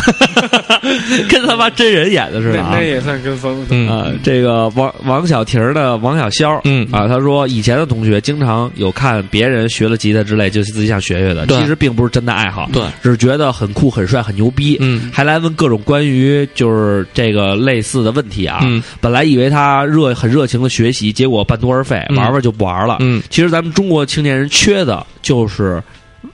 [1.30, 2.84] 跟他妈真人演的似的啊那那。
[2.84, 3.66] 也算跟风。
[3.70, 18.60] 嗯啊，这个王王小婷儿的王小潇，嗯啊，他说以前的同学经常有看别人学了吉他之类，就是自己想学学的，其实并不是真的爱好，对，只是觉得很酷、很帅、很牛逼，嗯还来问各种关于就是这个类似的问题啊。
[18.64, 22.98] 嗯本来以为他热很热情的学习，结果半途而废，嗯玩玩就不玩了。
[23.00, 25.82] 嗯其实咱们中国青年人缺的就是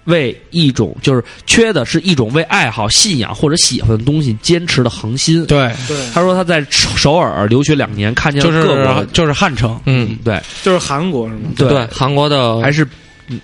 [0.05, 5.45] 为一种，就是缺的是一种为爱好、信仰或者喜欢的东西坚持的恒心。
[5.45, 9.79] 对，对，他说他在首尔留学两年，看见了就是各国的就是汉城。
[9.85, 10.41] 嗯，对。
[10.61, 11.49] 就是韩国是吗？
[11.55, 12.87] 对，韩国的还是
[13.27, 13.39] 嗯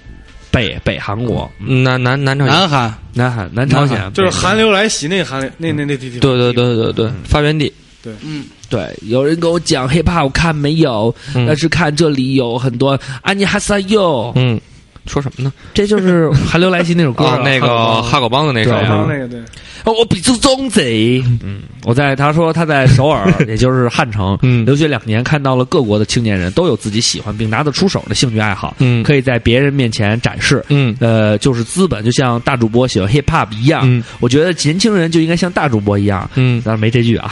[0.51, 1.83] 北北韩国、嗯。
[1.83, 2.93] 南南南朝鲜，南韩。
[3.13, 6.19] 南韩、南朝鲜，就是韩流来袭那个韩流，那那那地地方。
[6.19, 8.13] 对对对对对，发源地，对。
[8.21, 11.45] 嗯，对，有人跟我讲 hiphop 我看没有，嗯。
[11.45, 14.59] 但是看这里有很多安妮哈萨哟，嗯，
[15.05, 15.51] 说什么呢？
[15.73, 19.47] 这就是 韩流来袭那首歌啊，那个哈狗帮的那个对，哦
[19.85, 21.23] 我比出宗贼。
[21.43, 30.63] 嗯，我在他说他在首尔， 也就是汉城，嗯留学两年，看到了各国的青年人都有自己喜欢并拿得出手的兴趣爱好，嗯可以在别人面前展示。
[30.69, 36.29] 嗯呃，就是资本，就像大主播喜欢 hip hop 一样，嗯我觉得年轻人就应该像大主播一样。
[36.35, 37.31] 嗯，当然没这句啊，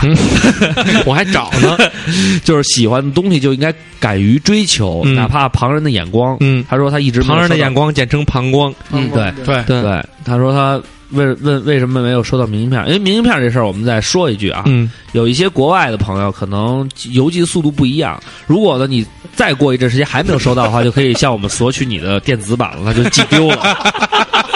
[1.05, 1.77] 我还找呢。
[2.43, 6.38] 就是喜欢的东西就应该敢于追求，嗯哪怕旁人的眼光。
[6.39, 8.73] 嗯，他说他一直旁人的眼光简称膀光。
[8.91, 10.81] 嗯对对，对，对，他说他
[11.12, 12.86] 问问为什么没有收到明信片？
[12.88, 18.22] 因为明信片这事儿，我们再说一句啊，嗯有一些国外的朋友可能邮寄速度不一样。
[18.46, 23.78] 如果呢你再过一阵时间还没有收到的话，就可以向我们索取你的电子版了，那就寄丢了。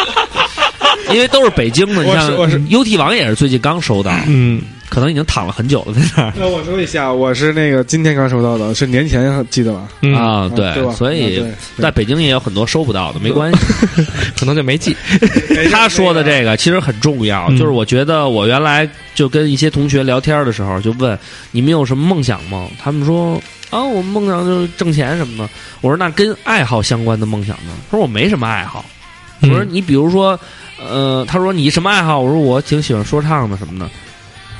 [1.14, 2.32] 因为都是北京的，你像
[2.70, 9.88] UT 网也是最近刚收到，嗯可能已经躺了很久了在那儿 那我说一下，我是那个今天刚收到的，是年前记得吧？
[10.02, 10.92] 嗯，啊，对吧？
[10.92, 13.60] 所以啊在北京也有很多收不到的，没关系。
[14.38, 14.94] 可能就没记。
[15.72, 21.18] 他说的这个其实很重要，嗯就是我觉得我原来就跟一些同学聊天的时候，就问
[21.52, 22.68] 你们有什么梦想吗？
[22.78, 25.50] 他们说啊，我梦想就是挣钱什么的。
[25.80, 27.72] 我说那跟爱好相关的梦想呢？
[27.90, 28.84] 他说我没什么爱好。
[29.44, 30.38] 我说你比如说，
[30.78, 32.20] 呃，他说你什么爱好？
[32.20, 33.90] 我说我挺喜欢说唱的什么的。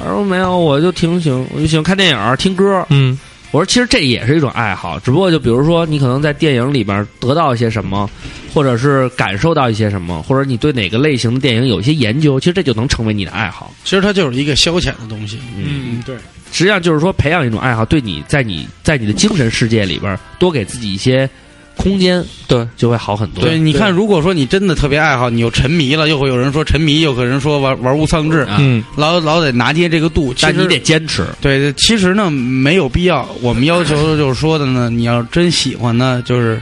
[0.04, 2.86] 他说没有，我就挺喜欢，我就喜欢看电影、听歌。
[2.90, 3.18] 嗯
[3.52, 8.10] 我说其实这也是一种爱好，只不过就比如说你可能在电影里边得到一些什么，
[8.54, 13.74] 或者是感受到一些什么，或者你对哪个类型的电影有一些研究，其实这就能成为你的爱好。
[13.84, 15.38] 其实它就是一个消遣的东西。
[15.58, 16.16] 嗯，对，
[16.54, 21.30] 实际上就是说培养一种爱好，对你在你在你的精神世界里边多给自己一些
[21.78, 23.44] 空间，对，就会好很多。
[23.44, 30.34] 对，你看，如果说你真的特别爱好，你又沉迷了，又会有人说沉迷，又有人说玩玩物丧志，啊嗯老老得拿捏这个度。
[30.40, 31.26] 但你得坚持。
[31.40, 33.28] 对，其实呢没有必要。
[33.42, 36.62] 我们要求就是说的呢，你要真喜欢呢，就是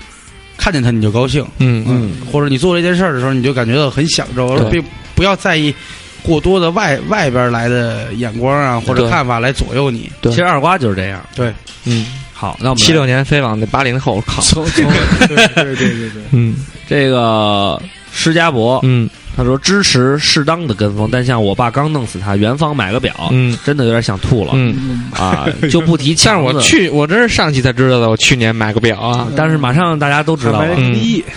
[0.58, 4.82] 看见他你就高兴，嗯嗯或者你做这件事儿的时候，你就感觉到很享受，而并
[5.15, 5.74] 不要在意
[6.22, 10.10] 过多的外外边来的眼光啊或者看法来左右你。
[10.22, 11.22] 对其实二瓜就是这样。
[11.36, 11.54] 对，
[11.86, 12.06] 嗯，
[12.39, 14.41] 好，那我们七六年飞往那八零后考。
[14.41, 14.86] 从从
[15.28, 16.56] 对对对对对，嗯
[16.88, 17.78] 这个
[18.13, 24.52] 施家博，嗯他说支持适当的跟风，但像我爸刚弄死他，元芳买个表，嗯真的有点想吐了。
[24.56, 29.28] 嗯，啊，就不提但是，我去，我真是上期才知道的，我去年买个表啊。
[29.38, 30.76] 但是马上大家都知道了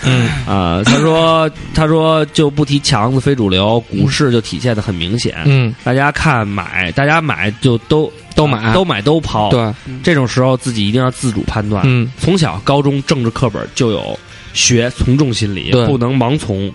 [0.04, 0.82] 嗯啊。
[0.84, 5.36] 他说，他说就不提强子非主流，股市就体现的很明显。
[5.44, 11.82] 嗯，大家看买，大家买就都都买都买都抛。，对，这种时候自己一定要自主判断。
[11.86, 14.18] 嗯从小高中政治课本就有
[14.54, 16.72] 学从众心理，不能盲从。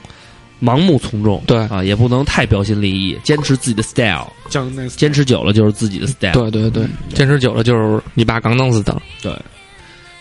[0.61, 1.57] 盲目从众，对。
[1.67, 6.33] 啊，也不能太标新立异，坚持自己的 style，江那坚持久了就是自己的 style。
[6.33, 6.69] 对对。
[6.69, 8.95] 对，坚持久了就是你爸刚弄死的。
[9.21, 9.35] 对，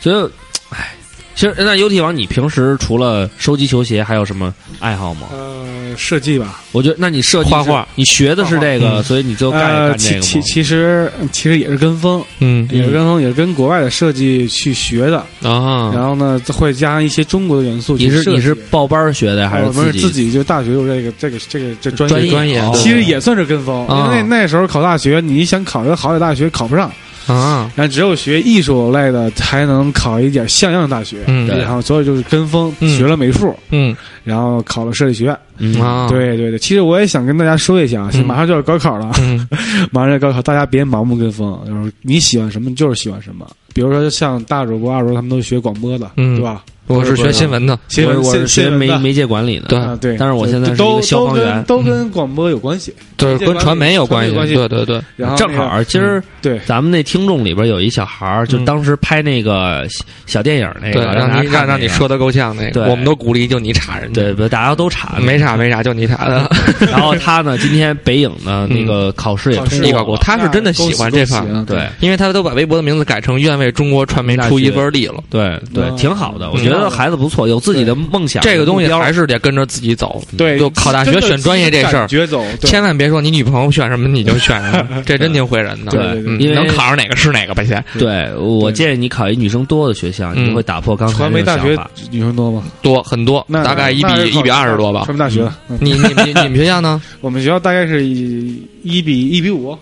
[0.01, 0.31] 所以，
[0.70, 0.96] 唉，
[1.37, 5.29] 其实那 UT 王，你平时除了收集球鞋，还有什么爱好吗？
[5.33, 10.23] 呃，设计吧，我觉得，那你设计画画，你学的是这个，所以你就干呃，干这个吗？
[10.23, 12.67] 其其其实其实也是跟风，嗯。
[12.73, 15.19] 也是跟风，也是跟国外的设计去学的。
[15.42, 17.98] 啊，然后呢，会加上一些中国的元素。
[17.98, 20.33] 你是你是报班学的还是我们自己？
[20.33, 22.31] 就大学有这个这个这个这专专业。
[22.31, 22.73] 专业哦。
[22.75, 26.90] 其实也算是跟风，啊因为那时候考大学，你想考一个好的大学考不上，
[27.27, 31.18] 啊，然后只有学艺术类的才能考一点像样的大学。
[31.27, 31.46] 嗯。
[31.46, 33.96] 然后所以就是跟风，嗯学了美术，嗯。
[34.24, 35.38] 然后考了设计学院。
[35.58, 35.81] 嗯。
[35.81, 39.48] 啊，，对对对，其实我也想跟大家说一下，啊，嗯马上就要高考了，嗯。
[39.90, 43.46] 马上要高考，大家别盲目跟风，就是你喜欢什么就是喜欢什么。
[43.74, 46.37] 比如说像大主播、二主播他们都学广播的，嗯。
[46.37, 46.62] 对吧？
[46.87, 52.95] 我是学新闻的，新闻我是学媒媒介管理的，对啊，对，但是我现在是一都个消防员都跟广播有关系。
[53.17, 66.49] 对，跟传媒有关系，对对对，然后正好，今儿对咱们那听众里边有一小孩儿，就嗯当时拍那个小小电影那，个，让你让让你说的够呛那个，对我们都鼓励就你查人家，对，大家都查没查没查就你查的，
[66.91, 75.25] 然后他呢，今天北影的那个考试也通过过，他是真的喜欢这方面，对因为他都把微博的名字改成愿为中国传媒出一份力了。
[75.31, 76.51] 对对，嗯挺好的。
[76.51, 85.92] 我觉得孩子不错，有自己的梦想，这个东西还是得跟着自己走，对，就考大学选专业这事儿感觉走，千万别说你女朋友选什么你就选什么， 这真挺毁人的。
[85.92, 91.77] 对因为能考上哪个是哪个吧，先对我建议你考一女生多的学校，嗯你就会打破刚才传媒大学。
[92.10, 92.62] 女生多吗？
[92.83, 95.16] 多很多，大概一比一比二十多吧传。
[95.16, 95.48] 媒大学
[95.81, 97.00] 你你你你们学校呢？
[97.20, 99.77] 我们学校大概是一一比一比五，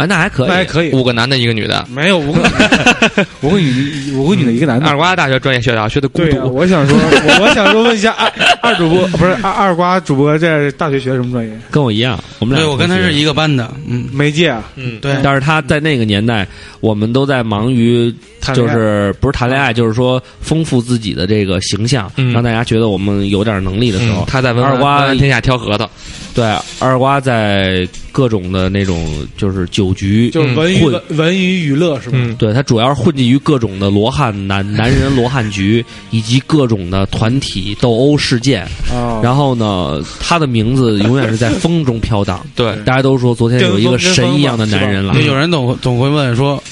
[0.00, 0.92] 啊，那还可以，那还可以。
[0.92, 1.86] 五个男的，一个女的。
[1.90, 4.96] 没有五个女， 五个女，五个女的，一个男的二。
[4.96, 8.30] 瓜大学专业学啥学的孤独，我想说，我我想说问一下二
[8.60, 11.58] 二主播，不是二二瓜主播，在大学学什么专业？
[11.70, 13.24] 跟我一样，我们俩对我跟他是一。
[13.24, 16.44] 个班的，嗯，媒介啊，嗯，对，但是他在那个年代，
[16.80, 18.12] 我们都在忙于
[18.54, 25.88] 就是不是谈恋爱，就是说丰富自己的这个形象，嗯让大家觉得我们有点能力的时候嗯，他在问二瓜天下挑核桃，
[26.34, 26.44] 对
[26.80, 32.18] 二瓜在各种的那种就是酒局，就是文娱混文文娱娱乐是吧？
[32.20, 38.62] 嗯，对他主要是混迹于各种的罗汉男男人罗汉局， 以及各种的团体斗殴事件。
[38.92, 42.44] 啊，然后呢，他的名字永远是在风中飘荡。
[42.54, 46.62] 对，大家都说昨天有一个神一样的男人来就，有人总总会问说，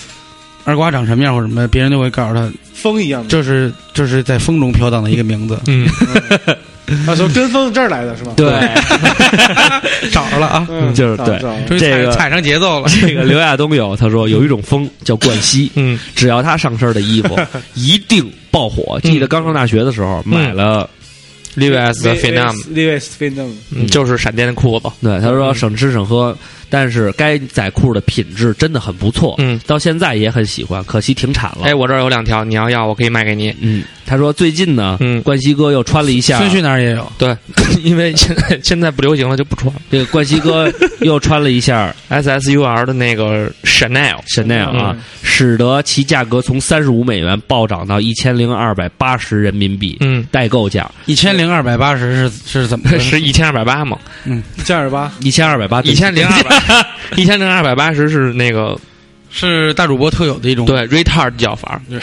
[0.65, 3.29] 二瓜长什么样或者什么，别人就会告诉他，风一样的。
[3.29, 5.89] 这是这是在风中飘荡的一个名字，嗯，
[7.07, 8.33] 他说跟风这儿来的是吧？
[8.37, 8.47] 对，
[10.11, 11.39] 找着了啊，嗯， 就是对
[11.79, 12.89] 这个踩踩上节奏了。
[13.01, 17.39] 这个刘亚东有他说有一种风叫冠希，嗯，只要他上身的衣服
[17.75, 18.99] 一定爆火。
[19.03, 20.89] 记得刚上大学的时候买了
[21.57, 23.87] ，Levi's 的 Phenom，Levi's Phenom，嗯。
[23.87, 26.37] 就是闪电的裤子，对他说省吃省喝，
[26.71, 31.63] 但是该仔裤的品质真的很不错，嗯，到现在也很喜欢，可惜停产了。
[31.65, 33.55] 哎，我这儿有两条，你要要我可以卖给你。
[33.61, 37.37] 嗯，他说最近呢，嗯冠希哥又穿了一下，孙旭那儿也有，对，
[37.83, 39.73] 因为现在现在不流行了，就不穿。
[39.91, 52.89] 这个冠希哥又穿了一下 S S U R 的那个 Chanel，Chanel 啊，嗯使得其价格从三十五美元暴涨到一千零二百八十人民币，嗯，代购价一千零二百八十是是怎么？
[52.99, 53.97] 是一千二百八吗？
[54.25, 54.43] 嗯？
[54.59, 56.58] 一千二八，一千二百八，一千零二百，
[57.17, 58.79] 一千零二百八十是那个
[59.31, 61.81] 是大主播特有的一种对 retard 叫法。
[61.89, 62.01] 对，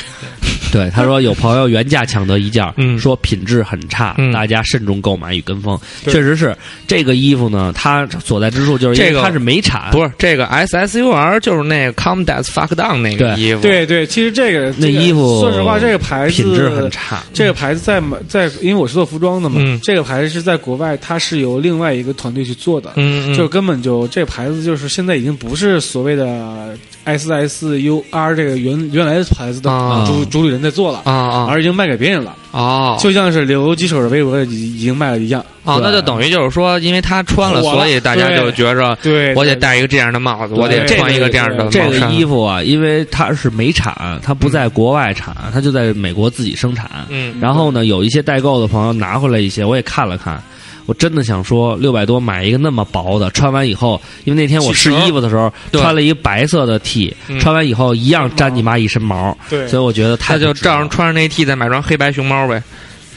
[0.90, 2.98] 他说有朋友原价抢得一件，嗯。
[3.00, 4.32] 说品质很差，嗯。
[4.32, 5.80] 大家慎重购买与跟风。
[6.04, 6.14] 对。
[6.14, 6.56] 确实是
[6.88, 17.24] 这个衣服呢，它所在之处就是因这个为它是美产，不是这个 S S U R 就是那个 Calm Down Fuck Down 那个衣服，对对，其实这个那这个衣服说实话，这个牌子品质很差。
[17.34, 19.80] 这个牌子在在，因为我是做服装的嘛，嗯。
[19.84, 23.36] 这个牌子是在国外，它是由另外一个团队去做的，嗯，嗯。
[23.36, 30.06] 就根本就这牌子就是现在已经不是所谓的 S S U R 这个原原来的牌子的啊。
[30.06, 31.48] 主主理人在做了，啊啊。
[31.50, 35.46] 而已经卖给别人了，啊，就像是刘几手的微博已已经卖了一样。
[35.64, 46.90] 啊，那就等于就是说，因为他穿了，所以大家就觉着对，我得对戴一个这样的帽子，我得穿一个这样的帽这个衣服啊，因为它是美产，它不在国外产，它就在美国自己生产。
[47.10, 50.42] 嗯，然后呢，有一些代购的朋友拿回来一些，我也看了看。
[50.86, 57.40] 我真的想说，六百多买一个那么薄的，穿完以后，因为那天我试衣服的时候穿了一个白色的 T，嗯。
[57.40, 59.68] 穿完以后一样粘你妈一身毛，对。
[59.68, 62.62] 所以我觉得他就照样穿着那 T，再买双黑白熊猫呗。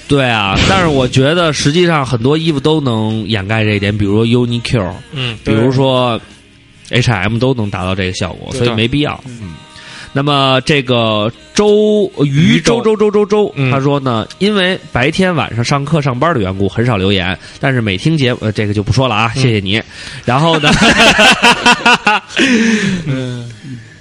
[0.08, 6.18] 对啊， 但是我觉得实际上很多衣服都能掩盖这一点，比如说 Uniqlo，嗯比如说
[6.90, 9.22] H&M 都能达到这个效果，所以没必要。
[9.26, 9.52] 嗯。
[10.18, 19.80] 那么这个周于周周周周周，嗯他说呢，因为白天晚上上课上班的缘故，很少留言，但是每听节目，呃，这个就不说了啊，谢谢你。
[20.24, 20.72] 然后呢，
[23.06, 23.48] 嗯，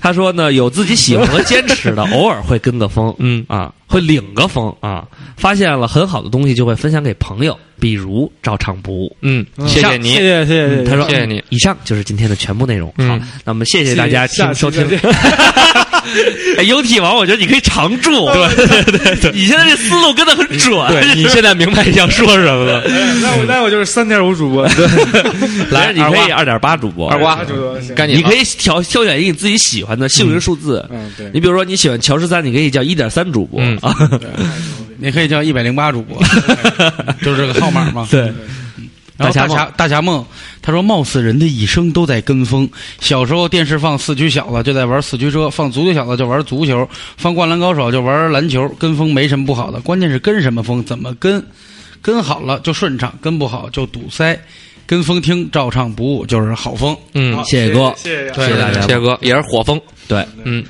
[0.01, 5.05] 他说呢，有自己喜欢和坚持的，偶尔会跟个风，嗯啊，会领个风啊，
[5.37, 9.15] 发现了很好的东西就会分享给朋友，比如照常不误。
[9.21, 10.83] 嗯，嗯谢谢你谢，谢谢谢谢谢。
[10.83, 11.43] 他说：“谢谢你。
[11.49, 12.91] 以上就是今天的全部内容。
[12.97, 14.83] 嗯好，那么谢谢大家听收听
[16.57, 18.25] 哎，UT 王，我觉得你可以常驻。
[18.31, 20.87] 对对对对， 你现在这思路跟的很准。
[20.89, 22.83] 对 你现在明白你想说什么了？
[23.21, 24.87] 那我那我就是三点五主播，对，
[25.71, 27.43] 来，你可以二点八主播，二瓜。
[27.43, 27.95] 主播行。
[27.95, 30.85] 赶紧你可以挑挑选一个你自己喜欢的幸运数字。
[30.91, 31.29] 嗯对。
[31.33, 33.59] 你比如说你喜欢乔十三，你可以叫一点三主播。
[33.61, 33.77] 嗯。
[33.81, 33.95] 啊。
[34.99, 36.19] 你可以叫一百零八主播，
[37.21, 38.07] 就是这个号码嘛。
[38.09, 38.33] 对，
[39.17, 40.25] 然后大大侠梦侠大侠梦，
[40.61, 42.69] 他说：“貌似人的一生都在跟风。
[42.99, 46.87] 小时候电视放四驱小子就在玩四驱车，放足球小子就玩足球，
[47.17, 48.67] 放灌篮高手就玩篮球。
[48.79, 51.43] 跟风没什么不好的，关键是跟什么风，怎么跟。
[51.99, 54.39] 跟好了就顺畅，跟不好就堵塞。
[54.85, 56.95] 跟风听照唱不误就是好风。
[57.13, 58.87] 嗯，谢谢哥，谢谢谢谢大家谢。
[58.87, 60.63] 谢哥也是火风，对，嗯，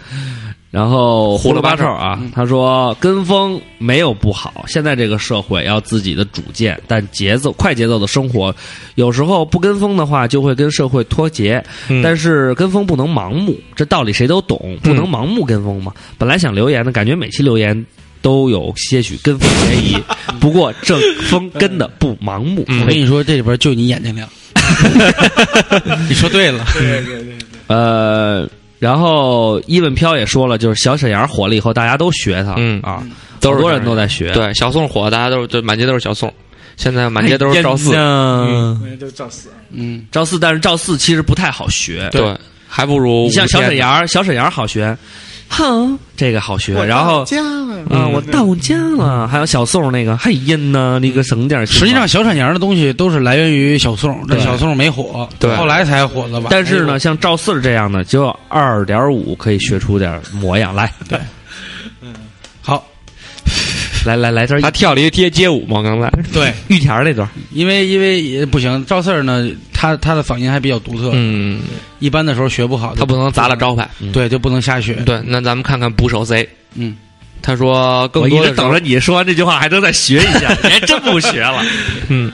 [0.78, 8.56] 然后胡了八臭臭啊，他说跟风没有不好，现在这个社会要自己的主见，但节奏快节奏的生活，
[8.94, 11.64] 有时候不跟风的话就会跟社会脱节。
[11.90, 15.92] 嗯但是跟风不能盲目，这道理谁都懂，不能盲目跟风嘛。
[16.16, 17.86] 本来想留言的，感觉每期留言。
[18.20, 19.96] 都有些许跟风嫌疑，
[20.42, 21.00] 不过这
[21.30, 22.66] 风跟的不盲目。
[22.68, 24.28] 嗯我跟你说，这里边就你眼睛亮。
[26.10, 28.46] 你说对了，对对对，呃，
[28.80, 32.82] 然后伊问飘也说了，就是小沈阳火了以后，大家都学他，嗯。
[32.82, 33.04] 啊，
[33.40, 36.34] 都是好多人都在学，对，小宋火，大家都是就满街都是小宋，
[36.76, 39.50] 现在满街都是赵四，嗯，都是赵四。
[39.70, 42.10] 嗯，赵四，但是赵四其实不太好学。
[42.12, 42.36] 对，
[42.68, 44.98] 还不如你像小沈阳，小沈阳好学，
[45.50, 46.74] 哼，这个好学。
[46.86, 47.78] 然后家了。
[47.90, 49.28] 啊，我到家了。
[49.28, 51.66] 还有小宋那个，嘿音呢，那个省点儿。
[51.66, 54.46] 实际上小沈阳的东西都是来源于小宋，但对。
[54.46, 55.56] 小宋没火，对。
[55.56, 56.50] 后来才火的吧？
[56.52, 60.92] 但是呢，像赵四这样的，只有二点五可以学出点模样来。
[61.08, 61.18] 对，
[62.02, 62.14] 嗯。
[62.62, 62.86] 好，
[64.06, 66.12] 来来来，这儿他跳了一个街街舞嘛，刚才。
[66.34, 71.62] 对， 玉田儿那段，因为因为也不行，赵四儿呢，他他的嗓音还比较独特，嗯，
[72.00, 73.88] 一般的时候学不好，他不能砸了招牌。
[74.12, 74.96] 对，就不能瞎学。
[75.06, 76.98] 对，那咱们看看捕手贼，嗯，
[77.44, 81.64] 他说更我一多的等着你说完这句话，还能再学一下， 你还真不学了。
[82.10, 82.32] 嗯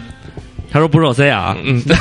[0.73, 1.95] 他说不是我 C 啊，嗯，对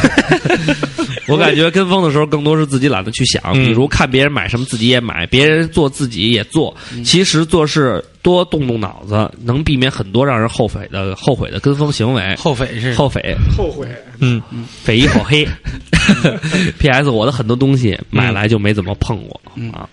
[1.29, 6.75] 我感觉跟风的时候更多是自己懒得去想，嗯比如看别人买什么自己也买，别人做自己也做。
[7.05, 12.35] 其实做事多动动脑子，能避免很多让人后悔的后悔的跟风行为。
[12.37, 13.87] 后悔是后悔，后悔。
[14.21, 14.41] 嗯
[14.83, 15.47] 匪夷所黑。
[16.81, 17.11] P.S.
[17.11, 19.87] 我的很多东西买来就没怎么碰过、嗯啊。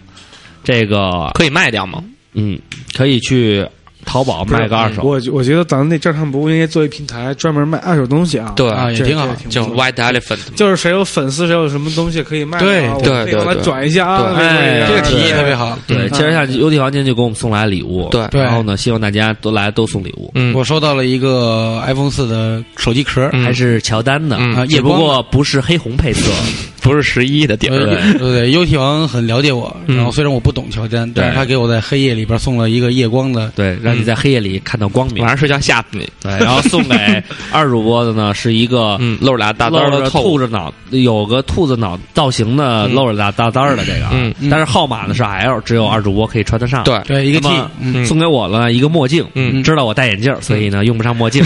[0.64, 2.02] 这个可以卖掉吗？
[2.34, 2.58] 嗯，
[2.96, 3.66] 可以去
[4.06, 5.02] 淘宝卖个二手。
[5.04, 8.54] 我我觉得咱们那照唱不误应该做一平台，专门卖二手东西啊。
[8.56, 9.28] 对啊，也挺好。
[9.50, 14.34] 叫 White Elephant，就是谁有粉丝，谁有什么东西可以卖对对对转一下啊。
[14.36, 14.48] 对。
[14.48, 15.78] 微博里啊这个提议特别好。
[15.88, 16.10] 对，嗯。
[16.12, 18.28] 其实像邮体房今天就给我们送来礼物，对。
[18.30, 23.44] 对然后呢，希望大家都来都送礼物，嗯，我收到了一个 iPhone 四的手机壳，嗯。
[23.44, 24.56] 还是乔丹的，嗯。
[24.56, 26.32] 啊只不过不是黑红配色，
[26.82, 29.96] 不是十一的底呃儿，对对，U T 王很了解我，嗯。
[29.98, 35.30] 然后虽然我不懂乔丹，但是他给我在黑夜里边送了一个夜光的，对，让你在黑夜里看到光明晚。
[35.30, 46.84] 上睡觉吓死你，对，然后送给 二主播的呢是一个嗯，露着俩大刀的兔子脑，有个兔子脑造型的，嗯露着大大单儿的这个啊，嗯嗯但是号码呢是 L，只有二主播可以穿得上。
[46.84, 51.44] 对，对，一个 T，送给我了一个墨镜，嗯知道我戴眼镜，所以呢用不上墨镜。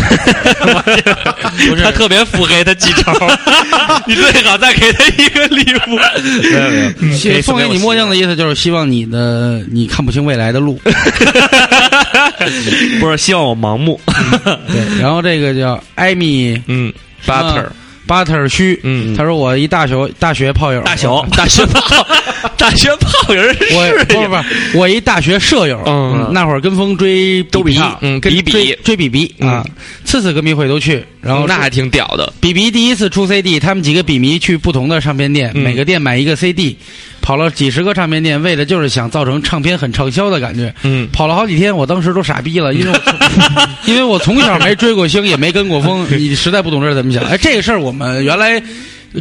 [1.70, 3.12] 不是他特别腹黑他记仇，
[4.08, 6.00] 你最好再给他一个礼物。
[6.52, 10.80] 没有没有，送给你墨镜的意思就是希望你的你看不清未来的路，
[13.00, 14.00] 不是希望我盲目。
[14.46, 16.92] 对，然后这个叫艾米嗯
[17.26, 17.68] ，Butter，
[18.06, 19.16] 巴特尔虚，嗯。
[19.16, 22.06] 他说我一大学大学炮友，大小大学炮，
[22.58, 23.42] 大学炮友
[23.76, 26.30] 我是不是不是，我一大学舍友，嗯。
[26.34, 28.52] 那会儿跟风追周笔畅跟嗯比比。
[28.52, 29.64] 追追比比啊，
[30.06, 35.64] 次次歌迷会都去，然后那还挺屌的，比比第一次出 CD，他们几个比迷去不同的唱片店，嗯。
[35.64, 36.78] 每个店买一个 CD，
[37.24, 40.72] 跑了几十个唱片店，为的就是想造成唱片很畅销的感觉。
[40.84, 43.00] 嗯跑了好几天，我当时都傻逼了，因为我
[43.88, 47.24] 因为我从小没追过星，也没跟过风，你实在不懂这怎么想。
[47.24, 48.62] 哎，这个事儿我们原来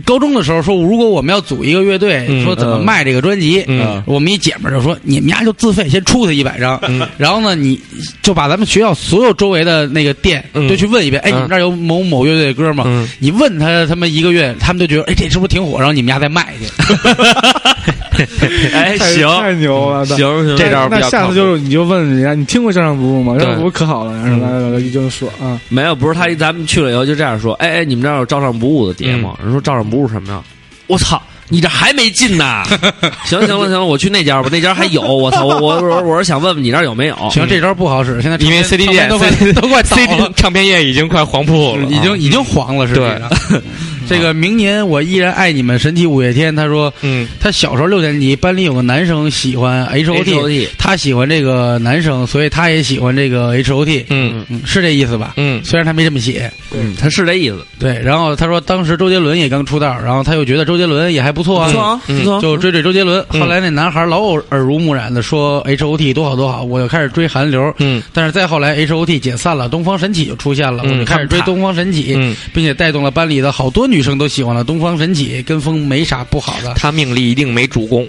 [0.00, 7.06] 高中的时候说，如果我们要组一个乐队，嗯说怎么卖这个专辑，嗯我们一姐们儿就说，你们家就自费先出他一百张，嗯。
[7.18, 7.78] 然后呢，你
[8.22, 10.66] 就把咱们学校所有周围的那个店嗯。
[10.68, 11.34] 都去问一遍，哎，嗯。
[11.34, 12.84] 你们这儿有某某乐队的歌吗？
[12.86, 13.06] 嗯。
[13.18, 15.78] 你问他他们一个月，他们就觉得，哎，这是不是挺火？
[15.78, 16.68] 然后你们家再卖去。
[18.72, 19.26] 哎，行。
[19.40, 23.34] 太牛了，行行，这招比那下次就是你就问人家，你听过照唱不误吗？
[23.38, 23.44] 对。
[23.44, 29.34] 照唱不误可好了，然后来来来一就说啊，没有，不是他，咱们去了以后就这样说，哎哎，你们这儿有照唱不误的碟吗？
[29.42, 30.42] 人说照唱不是什么呀？
[30.86, 31.20] 我操！
[31.48, 32.62] 你这还没进呢？
[33.26, 35.02] 行行了行了，我去那家吧，那家还有。
[35.02, 37.16] 我操，我我我我是想问问你那儿有没有？
[37.30, 43.30] 行，这招不好使，现在因为 CD 店都快 CD 都快倒 CD 了，唱片业已经快黄铺了，已经已经黄了，实际上。
[44.08, 46.54] 这个明年我依然爱你们，神奇五月天。
[46.54, 54.04] 他说嗯他小时候六年级，班里有个男生喜欢 H O T，他喜欢这个男生，所以他也喜欢这个 H O T。
[54.10, 55.34] 嗯嗯，是这意思吧？
[55.36, 56.50] 嗯虽然他没这么写。
[56.74, 57.64] 嗯，他是这意思。
[57.78, 62.40] 对，然后他说当时周杰伦也刚出道，然后他又觉得周杰伦也还不错啊，不错不错啊。
[62.40, 63.24] 就追追周杰伦。
[63.32, 67.72] 嗯后来那男孩老耳耳濡目染的说 H O T 多好多好，我就开始追韩流。
[67.78, 78.08] 嗯但是再后来 H O T 解散了，东方神起就出现了，嗯我就开始追东方神起，嗯，并且带动了班里的好多女生都喜欢了东方神起，跟风没啥不好的，他命里一定没主攻，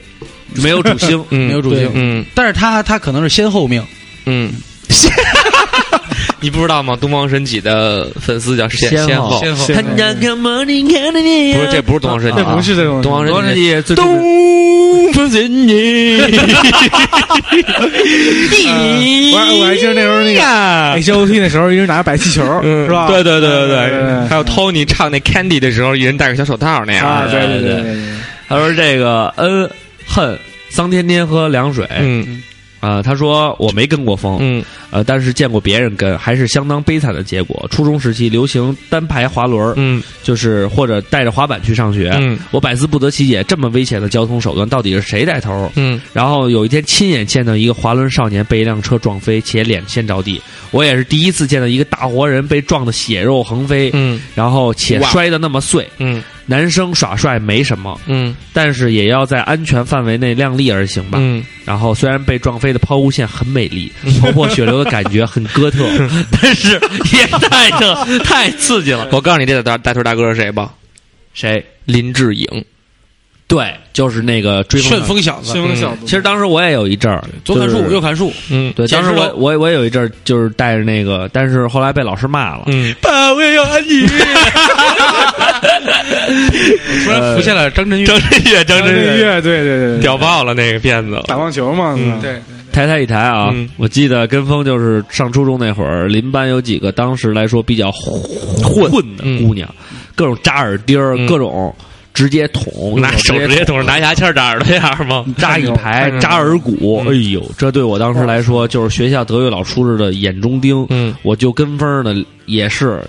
[0.53, 1.91] 没有主星， 嗯，没有主星。
[1.93, 2.25] 嗯。
[2.33, 3.85] 但是他他可能是先后命，
[4.25, 4.53] 嗯。
[6.43, 6.97] 你不知道吗？
[6.99, 9.29] 东方神起的粉丝叫先先后。
[9.29, 9.65] 后，先后。
[9.65, 9.75] 不是
[11.71, 16.11] 这不是东方神起这，不是这种东方东方神起东方神起，
[19.33, 20.91] 我还我还记得那时候那个呀。
[20.97, 22.87] H O T 的时候，一人拿个白气球，嗯。
[22.87, 23.07] 是吧？
[23.07, 23.89] 对对对对对。
[23.89, 27.95] 对，还有 Tony 唱那 Candy 的时候，一人戴个小手套那样啊，对对对对对，
[28.49, 29.69] 他说这个恩
[30.05, 30.37] 恨
[30.69, 32.43] 桑天天喝凉水，嗯
[32.83, 34.61] 啊，他说我没跟过风，嗯
[34.91, 37.65] 呃，但是见过别人跟，还是相当悲惨的结果。
[37.71, 42.11] 初中时期流行单排滑轮，嗯就是或者带着滑板去上学。
[42.19, 45.71] 嗯我百思不得其解，这么危险的交通手段到底是谁带头？
[45.77, 50.41] 嗯然后有一天亲眼见到一个滑轮少年被一辆车撞飞，且脸先着地。
[50.71, 55.87] 我也是第一次见到一个大活人被撞得血肉横飞，嗯然后且摔得那么碎。
[55.99, 61.17] 嗯男生耍帅没什么，嗯但是也要在安全范围内量力而行吧。
[61.21, 63.91] 嗯，然后虽然被撞飞的抛物线很美丽，
[64.21, 65.87] 头破血流的感觉很哥特，
[66.41, 66.73] 但是
[67.13, 69.07] 也太这太刺激了。
[69.13, 70.73] 我告诉你，这大大头大哥是谁吧？
[71.33, 71.63] 谁？
[71.85, 72.45] 林志颖。
[73.53, 75.21] 对，就是那个追旋风。
[75.21, 75.53] 小子，
[76.05, 78.73] 其实当时我也有一阵儿，左砍树右砍树，嗯。
[78.75, 82.63] 对，当时我我我也有一阵儿就是带着那个，但是后来被老师骂了。
[82.65, 84.07] 嗯， 爸，我也要安妮。
[87.05, 91.21] 突然浮现了张震岳，张震岳，张张震岳，对对对对，屌爆了那个片子。
[91.27, 92.19] 打棒球嘛，嗯。
[92.19, 92.41] 对，
[92.71, 93.51] 抬抬一抬啊！
[93.53, 93.69] 嗯。
[93.77, 99.45] 我记得跟风就是上初中那会儿，邻班有几个当时来说比较混混的嗯。
[99.45, 99.69] 姑娘，
[100.15, 101.27] 各种扎耳钉儿，嗯。
[101.27, 101.73] 各种
[102.13, 105.25] 直接捅，拿手直接捅拿牙签扎耳朵样吗？
[105.37, 110.85] 扎一排嗯扎耳骨，嗯哎呦，这对我当时来说就是学校德育老叔子的眼中钉。
[110.89, 113.01] 嗯我就跟风的也是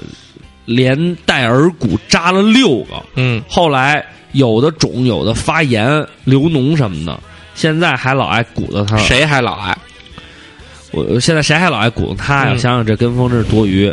[0.64, 5.86] 连带耳骨扎了六个，嗯后来有的肿，有的发炎、
[6.24, 7.20] 流脓什么的，
[7.54, 8.96] 现在还老爱鼓捣他。
[8.96, 9.76] 谁还老爱？
[10.92, 12.52] 我现在谁还老爱鼓捣他呀？
[12.54, 13.92] 嗯想想这跟风这是多余。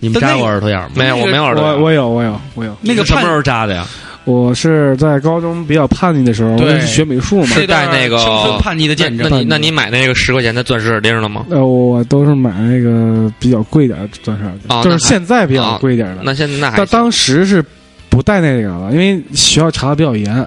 [0.00, 0.94] 你们扎过耳朵眼儿吗？
[0.94, 1.64] 没有，我没有耳朵。
[1.64, 3.84] 我我有我有我有，那个什么时候扎的呀？
[4.28, 9.26] 我是在高中比较叛逆的时候，我对是学美术嘛，是带那个青春叛逆的见证。
[9.30, 11.46] 那你那你买那个十块钱的钻石耳钉了吗？
[11.48, 16.22] 呃，我都是买那个比较贵点的钻石耳钉，就是现在比较贵一点的。
[16.22, 17.64] 那现在那还但当时是
[18.10, 20.46] 不带那个了，因为学校查的比较严。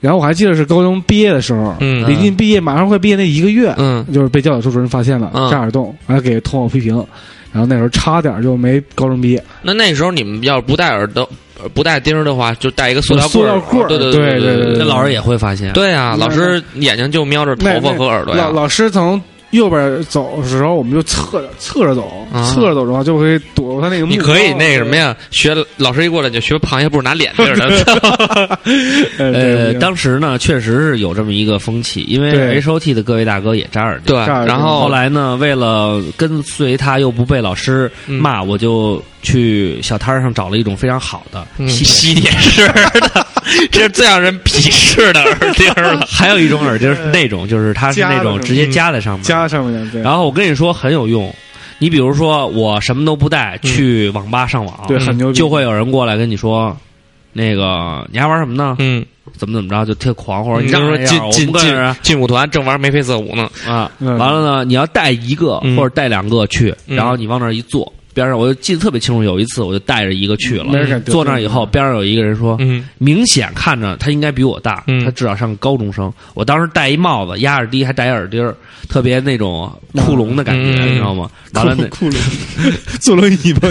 [0.00, 6.94] 然后我还记得是高中毕业的时候，嗯临近毕业，马上快毕业那一个月，嗯就是被教导处主任发现了嗯扎耳洞，完了给通报批评，
[7.52, 9.42] 然后那时候差点就没高中毕业。
[9.62, 11.28] 那那时候你们要是不戴耳朵、呃
[11.74, 15.72] 不带钉儿的话，就带一个塑料塑料棍儿对对对对对那老师也会发现。
[15.72, 18.52] 对啊，老师眼睛就瞄着头发和耳朵呀老。
[18.52, 19.20] 老师从
[19.50, 24.18] 右边走的时候，我们就侧着侧着走，啊侧着走的话就会躲过他那个目光。
[24.18, 28.58] 你可以那个什么呀，学老师一过来就学螃蟹不是拿脸对着的。
[29.18, 29.32] 呃？
[29.32, 34.14] 呃，当时呢，确实是有这么一个风气，因为对 H O T 的各位大哥也扎耳钉。
[34.14, 43.26] 对，这儿然后后来呢，为了跟随他又不被老师嗯骂，我就去小摊儿上找了一种非常好的嗯吸吸铁式的，
[43.70, 46.06] 这是最让人鄙视的耳钉了。
[46.10, 49.22] 还有一种耳钉是那种，就是它是那种直接夹在上面。
[49.48, 51.34] 加上面的，对然后我跟你说很有用，
[51.78, 56.76] 你比如说我什么都不带去网吧上网，对，嗯很牛逼，就会有人过来跟你说，
[57.32, 58.76] 那个你还玩什么呢？
[58.78, 59.04] 嗯，
[59.36, 63.48] 怎么怎么着就特狂，或者你你就说进进进进舞团正玩眉飞色舞呢。
[63.66, 63.90] 啊。
[63.98, 67.92] 嗯完了呢，你要带一个嗯或者带两个去，嗯然后你往那儿一坐。
[68.12, 72.88] 边上我就记得特别清楚，有一次我就带着一个去了，坐那儿以后，边上有一个人说，嗯。
[72.98, 75.04] 明显看着他应该比我大，嗯。
[75.04, 76.12] 他至少像个高中生。
[76.34, 78.54] 我当时戴一帽子，压着低，还戴一耳钉儿，
[78.88, 80.90] 特别那种库龙的感觉，嗯。
[80.90, 81.30] 你知道吗？
[81.54, 82.16] 完了那酷酷
[83.00, 83.68] 坐轮椅吧，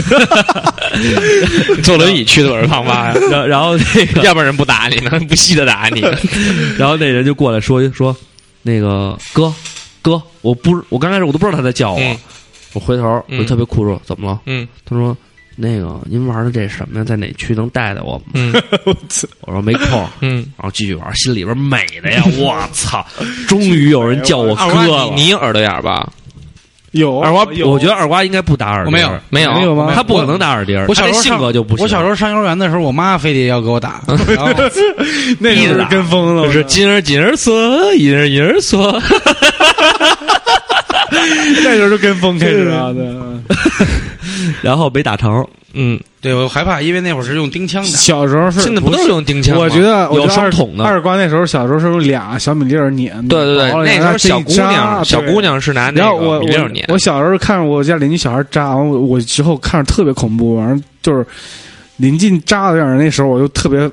[1.83, 6.01] 坐轮椅去的我是胖妈呀， 然后然后那个，要不然人不打你呢，不稀的打你。
[6.77, 8.15] 然后那人就过来说说，
[8.63, 9.53] 那个哥
[10.01, 12.17] 哥，我不是我刚开始我都不知道他在叫我，嗯
[12.73, 14.41] 我回头我就特别酷说怎么了？
[14.45, 14.67] 嗯。
[14.85, 15.15] 他说
[15.55, 18.17] 那个您玩的这什么呀，在哪区能带带我？
[18.19, 18.23] 吗？
[18.33, 18.53] 嗯。
[19.41, 23.05] 我说没空，嗯，然后继续玩，心里边美的呀， 我操！
[23.47, 26.09] 终于有人叫我哥你耳朵眼儿吧？
[26.91, 29.19] 有二瓜，我觉得二瓜应该不打耳钉，没有。
[29.29, 29.53] 没有。
[29.53, 30.83] 没有吗他不可能打耳钉。
[30.87, 31.83] 我小时候性格就不行。
[31.83, 38.91] 我小时候上幼儿园的时候，我妈非得要给我打， 那时候是跟风了，就是今儿今儿说，一儿一儿说，
[41.63, 43.07] 那时候就跟风开始啊对。
[44.61, 45.45] 然后没打成。
[45.73, 47.89] 嗯，对我害怕，因为那会儿是用钉枪的。
[47.89, 49.61] 小时候是现在不都是用钉枪吗？
[49.61, 56.83] 我觉得有双筒的二瓜那时候小时候是用俩小米粒儿粘的，对对对，那时候小姑娘，小姑娘是拿那然后我个米粒儿碾。
[56.87, 61.23] 我我小时候看着我家邻居小孩扎，完我我之后看着特别恐怖，完了就是
[61.97, 63.89] 临近扎的样儿，那时候我就特别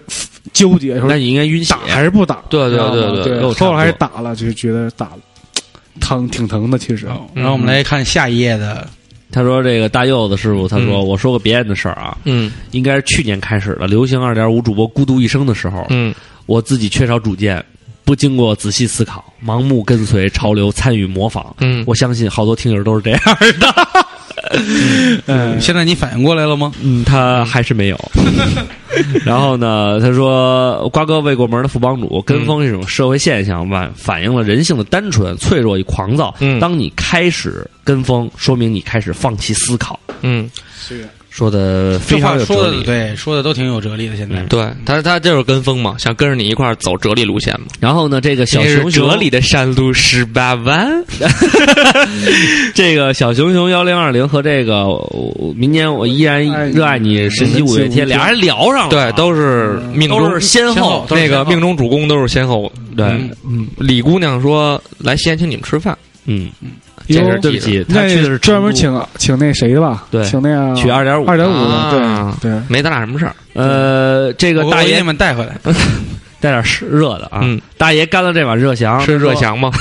[0.54, 1.80] 纠结，说那你应该晕血打。
[1.94, 2.42] 还是不打？
[2.48, 5.18] 对对对对跟我差不多后来还是打了，就觉得打了
[6.00, 6.78] 疼，挺疼的。
[6.78, 7.06] 其实。
[7.06, 8.88] 哦然后我们来看下一页的，
[9.30, 11.06] 他说这个大柚子师傅，他说嗯。
[11.06, 12.52] 我说个别人的事儿啊，嗯。
[12.72, 16.14] 应该是去年开始的，流行二点五主播孤独一生的时候，嗯。
[16.46, 17.64] 我自己缺少主见，
[18.06, 21.54] 不经过仔细思考，盲目跟随潮流，参与模仿。
[21.58, 23.20] 嗯，我相信好多听友都是这样
[23.60, 24.06] 的。
[25.26, 26.70] 嗯，现在你反应过来了吗？
[26.80, 27.98] 嗯，他还是没有。
[29.26, 36.32] 然后呢，他说瓜哥未过门的副帮主，跟风是一种社会现象，反反映了人性的单纯、脆弱与狂躁。
[36.38, 39.98] 嗯当你开始跟风，说明你开始放弃思考。
[40.22, 40.48] 嗯，
[41.36, 42.56] 说的非这话常有哲理。
[42.56, 44.16] 说的对，说的都挺有哲理的。
[44.16, 47.66] 现在嗯对他他就是跟风嘛，想跟着你一块儿走哲理路线嘛。
[47.78, 51.04] 然后呢，这个小熊熊哲理的山路十八弯。
[52.74, 54.86] 这个小熊熊幺零二零和这个
[55.54, 62.72] 明年我依然热爱你神奇五月天，俩人聊上了，对，都是命中都是先先后后，都是先后那个命中主攻都是先后。
[62.96, 63.06] 对，
[63.76, 65.96] 李姑娘说来西安请你们吃饭，
[66.26, 66.50] 嗯，
[67.08, 70.04] 这哟是记着对不起，他那去的是专门请请那谁的吧？
[70.10, 71.52] 对请那个取二点五，二点五
[71.90, 72.60] 对对。
[72.68, 73.34] 没咱俩什么事儿。
[73.54, 75.56] 呃，这个大爷你们带回来。
[76.38, 79.70] 带点湿热的啊，嗯，大爷干了这碗热翔，是热翔吗？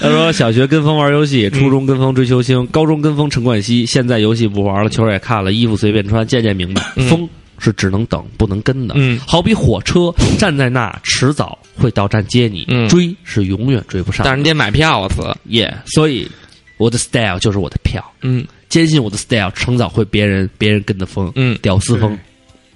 [0.00, 7.28] 他说小学跟风玩游戏，初中跟风追球星，高中跟风陈冠希，现在游戏不玩了，球也看了，衣服随便穿，渐渐明白，嗯风
[7.58, 8.94] 是只能等不能跟的。
[8.96, 14.24] 嗯好比火车站在那，迟早会到站接你，嗯追是永远追不上。
[14.24, 15.36] 但是你得买票啊，子。
[15.46, 16.30] 耶所以
[16.76, 22.18] 我的 style 就是我的票，嗯坚信我的 style 迟早会别人别人跟的风，嗯，屌丝风，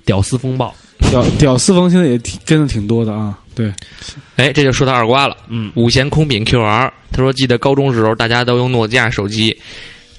[0.04, 0.74] 屌丝风暴。
[1.10, 3.72] 屌屌丝风现在也挺跟的挺多的啊，对，
[4.36, 5.36] 哎，这就说到二瓜了。
[5.48, 9.56] 嗯，五弦空饼 QR，他说记得高中时候大家都用诺基亚手机，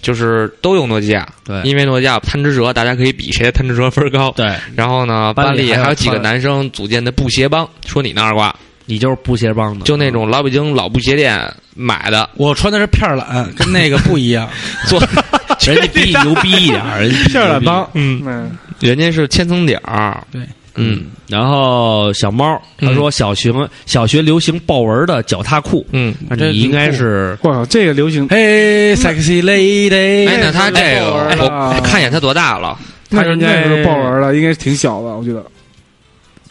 [0.02, 1.62] 就是都用诺基亚，对。
[1.64, 4.32] 因为诺基亚贪吃蛇，大家可以比谁的贪吃蛇分高。
[4.36, 4.54] 对。
[4.76, 8.54] 然后呢，班里还有几个男生组建的布鞋帮，说你那二瓜，
[8.86, 11.40] 你就是布鞋帮的，就那种老北京老布鞋店
[11.76, 14.50] 买的，我穿的是片儿懒，跟那个不一样。
[14.88, 15.00] 做
[15.62, 20.42] 人家比你牛逼一点儿，人家片儿懒帮，嗯，嗯，人家是千层底儿，对，
[20.76, 23.54] 嗯然后小猫他说小学
[23.86, 26.14] 小学流行豹纹的脚踏裤，嗯。
[26.30, 32.78] 那你应该是哇，这个流行，嘿，sexy lady，哎，那他这个我看一眼他多大了？
[33.10, 35.44] 他是应该那时候豹纹了，应该是挺小的，我觉得。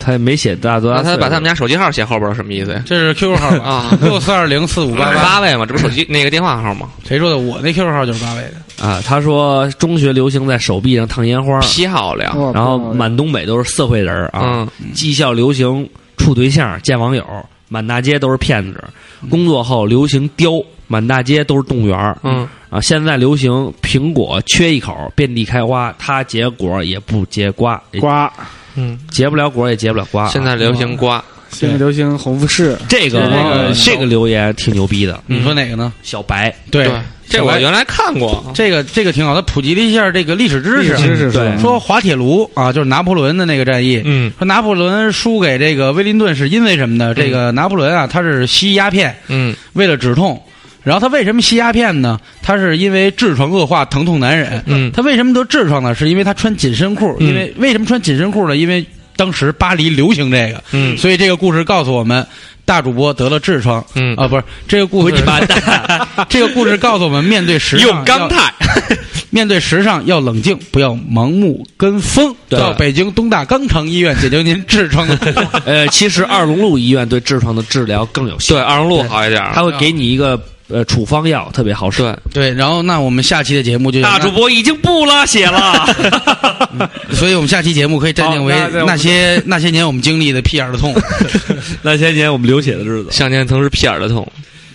[0.01, 2.83] 他也没写大多大，那他把他们家手机号写后边儿什么意思呀？
[2.87, 3.49] 这是 QQ 号？
[3.59, 5.23] 啊，六四二零四五八八。
[5.23, 6.89] 八位嘛，这不手机那个电话号吗？
[7.07, 7.39] 谁说的？
[7.39, 8.85] 我那 QQ 号就是八位的。
[8.85, 15.87] 啊，他说中学流行在手臂上烫烟花，漂亮，哇然后满东北都是社会人儿啊，嗯技校流行
[16.17, 17.25] 处对象见网友，
[17.69, 18.83] 满大街都是骗子，
[19.29, 20.53] 工作后流行雕，
[20.87, 28.33] 满大街都是动物园儿嗯，啊，现在流行苹果缺一口遍地开花，它结果也不结瓜，瓜，
[28.81, 30.29] 嗯，结不了果也结不了瓜。
[30.29, 35.93] 现在流行瓜，现在流行红富士，这个是那个这个留言挺牛逼的，你说哪个呢？
[36.03, 36.93] 小白对对，
[37.29, 40.97] 这我原来看过，这个这个挺好，他普及了一下这个历史知识。
[40.97, 44.01] 知识对是说滑铁卢啊，就是拿破仑的那个战役。
[44.05, 47.15] 嗯说拿破仑输给这个威灵顿是因为什么呢？
[47.15, 50.41] 这个拿破仑啊，他是吸鸦片，嗯为了止痛。
[50.83, 52.19] 然后他为什么吸鸦片呢？
[52.43, 54.63] 他是因为痔疮恶化，疼痛难忍。
[54.67, 55.95] 嗯他为什么得痔疮呢？
[55.95, 57.17] 是因为他穿紧身裤。
[57.21, 58.57] 嗯因为为什么穿紧身裤呢？
[58.57, 58.85] 因为
[59.17, 62.27] 当时巴黎流行这个，嗯所以这个故事告诉我们，
[62.65, 63.85] 大主播得了痔疮。
[63.95, 68.55] 嗯啊，不是这个故事，你妈蛋，这个故事告诉我们，面对时尚 用钢要钛，
[69.29, 72.35] 面对时尚要冷静，不要盲目跟风。
[72.49, 75.19] 到北京东大肛肠医院解决您痔疮的。
[75.67, 79.53] 呃，其实二龙路医院对痔疮的治疗更有效，对，二龙路好一点儿。
[79.55, 82.03] 他会给你一个呃处方药，特别好使。
[82.33, 85.87] 对，对，然后那我们下期的节目就大主，播已经不拉血了，
[87.13, 90.95] 所以我们下期节目可以暂定为好那那那些那些年我们经历的屁眼儿的痛。
[91.83, 93.09] 那些年我们流血的日子。
[93.11, 94.27] 向前曾是屁眼儿的痛。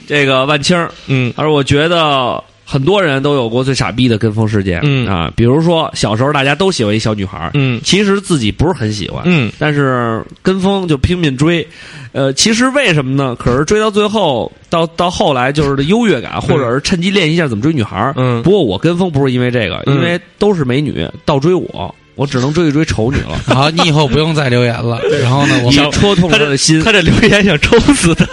[0.08, 11.66] 这个万青儿，嗯他说：“我觉得很多人都有过最傻逼的跟风事件，嗯啊，比如说小时候大家都喜欢一小女孩，嗯其实自己不是很喜欢，嗯但是跟风就拼命追，
[12.12, 13.36] 呃，其实为什么呢？
[13.36, 18.12] 可是追到最后，到到后来就是优越感，或者是趁机练习一下怎么追女孩
[18.44, 23.38] 不过我跟风不是因为这个，嗯因为都是美女倒追我，我只能追一追丑女了。
[23.46, 25.00] 好，你以后不用再留言了。
[25.22, 26.82] 然后呢，我戳痛了他的心。
[26.84, 28.26] 他这留言想抽死他。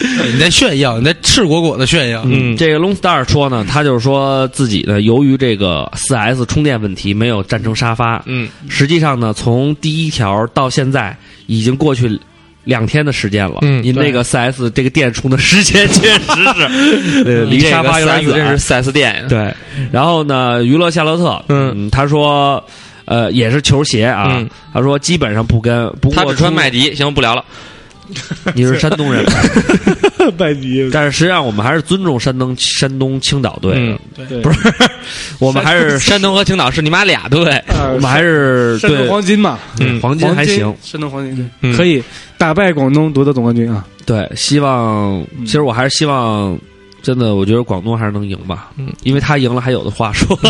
[0.32, 2.22] 你在炫耀，你在赤果果的炫耀。
[2.24, 8.22] 嗯这个 Long Star 说呢，他就是说自己呢，由于这个 4S 充电问题，没有站成沙发。
[8.26, 12.18] 嗯实际上呢，从第一条到现在已经过去
[12.64, 13.58] 两天的时间了。
[13.62, 16.20] 嗯您那个四 S 这个店充的时间确实
[16.54, 18.34] 是， 呃，离沙发有点远。
[18.34, 19.24] 这是四 S 店。
[19.28, 19.52] 对，
[19.90, 22.62] 然后呢，娱乐夏洛特，嗯他说，
[23.06, 27.44] 呃，也是球鞋啊，嗯他说基本上不跟，不过他只穿麦迪，行，不聊了。
[28.54, 29.24] 你是山东人，
[30.36, 33.98] 拜迪，但是实际上我们还是尊重山东山东青岛队的，嗯
[34.28, 34.58] 对，不是，
[35.38, 37.44] 我们还是山东和青岛是你妈俩队。
[37.68, 42.02] 呃我们还是山东对黄金嘛，嗯黄金还行，，山东黄金可以
[42.36, 43.84] 打败广东夺得总冠军啊！
[44.04, 46.58] 对，希望其实我还是希望。
[47.08, 50.38] 真的，我觉得广东还是能赢吧，嗯，因为他赢了还有的话说。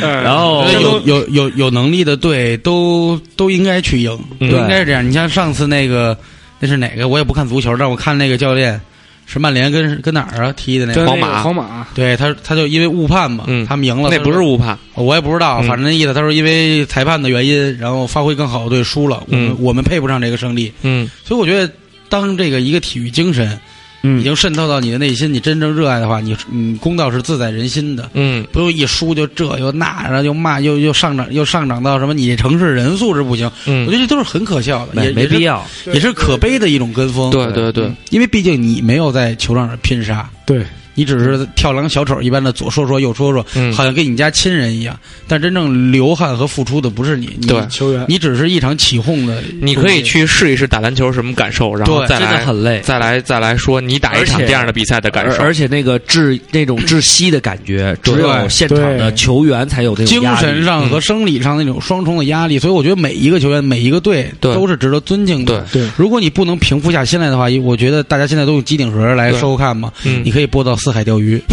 [0.00, 5.06] 然后有有有有能力的队都都应该去赢，嗯都应该是这样。
[5.06, 6.16] 你像上次那个
[6.60, 7.08] 那是哪个？
[7.08, 8.80] 我也不看足球，但我看那个教练
[9.26, 11.04] 是曼联跟跟哪儿啊踢的那个。
[11.06, 14.08] 皇马皇马对他，他就因为误判嘛，嗯他们赢了。
[14.10, 14.78] 那不是误判。
[14.94, 20.72] 我也不知道，嗯反正那意思，他说因为裁判的原因，然后发挥更好的队输了，我们、嗯我们配不上这个胜利。
[20.82, 21.70] 嗯所以我觉得，
[22.08, 23.58] 当这个一个体育精神
[24.02, 28.08] 已嗯，经渗透到你的内心，你真正热爱的话，你嗯，公道是自在人心的。
[28.14, 35.66] 嗯不用一输就这又那，然后又骂又又上涨又上涨到什么你这城市人素质不行，嗯我嗯觉，得这都是很可笑的，没也没必要。
[35.86, 37.30] 也是可悲的一种跟风。
[37.30, 40.64] 对对对，因为毕竟你没有在球场上拼杀，对，
[40.96, 43.72] 你只是跳梁小丑一般的左说说右说说，嗯。
[43.72, 47.64] 好像跟你家亲人一样，但真正流汗和付出的不是你，你对。
[47.68, 48.04] 球员。
[48.08, 49.40] 你只是一场起哄的。
[49.60, 55.42] 你可以去试一试打篮球什么感受，然后再来真的很累，再来再来说你打一场这样的比赛的感受。
[55.42, 60.40] 而而且那个窒那种窒息的感觉，只有现场的球员才有这种精压力。
[60.40, 65.64] 神上和生理上那种双重的压力，所以我觉得每一个球员、每一个队都是值得尊敬的。
[65.72, 65.88] 对。
[65.96, 70.22] 如果你不能平复下心来的话，我觉得大家现在都用机顶盒来收看嘛，嗯。
[70.24, 71.42] 你可以播到四海钓鱼。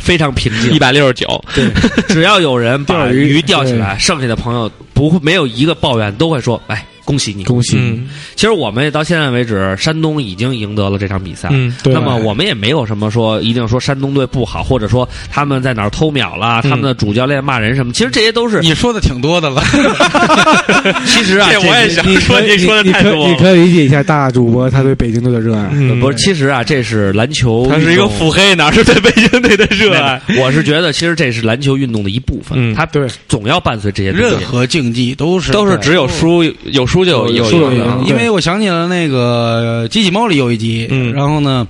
[0.00, 0.78] 非常平静一。
[0.80, 1.44] 百六十九，
[2.08, 11.48] 只要有人把鱼鱼钓起来，剩下的朋友不会没有一个抱怨，都会说：“哎，恭喜你！”恭喜你，嗯其实我们也到现在为止，山东已经赢得了这场比赛。
[11.50, 17.92] 嗯对那么我们也没有什么说一定说山东队不好，或者说他们在哪儿偷秒了，嗯他们的主教练骂人什么。
[17.94, 19.62] 其实这些都是，你说的挺多的了，
[21.06, 23.30] 其实啊，这我也是想说，你你说的太多了。
[23.30, 25.68] 你可以理解一下大主播他对北京队的热爱。
[25.72, 26.18] 嗯不是？
[26.18, 30.20] 其实啊，这是篮球，他是一个腹黑，哪是对北京队的热爱？
[30.38, 34.10] 我是觉得，其实这是篮球运动的一部分，嗯它对总要伴随这些。
[34.10, 38.04] 任何竞技都是都是只有输有输就有有。
[38.06, 41.66] 因为我想起了那个《机器猫》里有一集，嗯然后呢，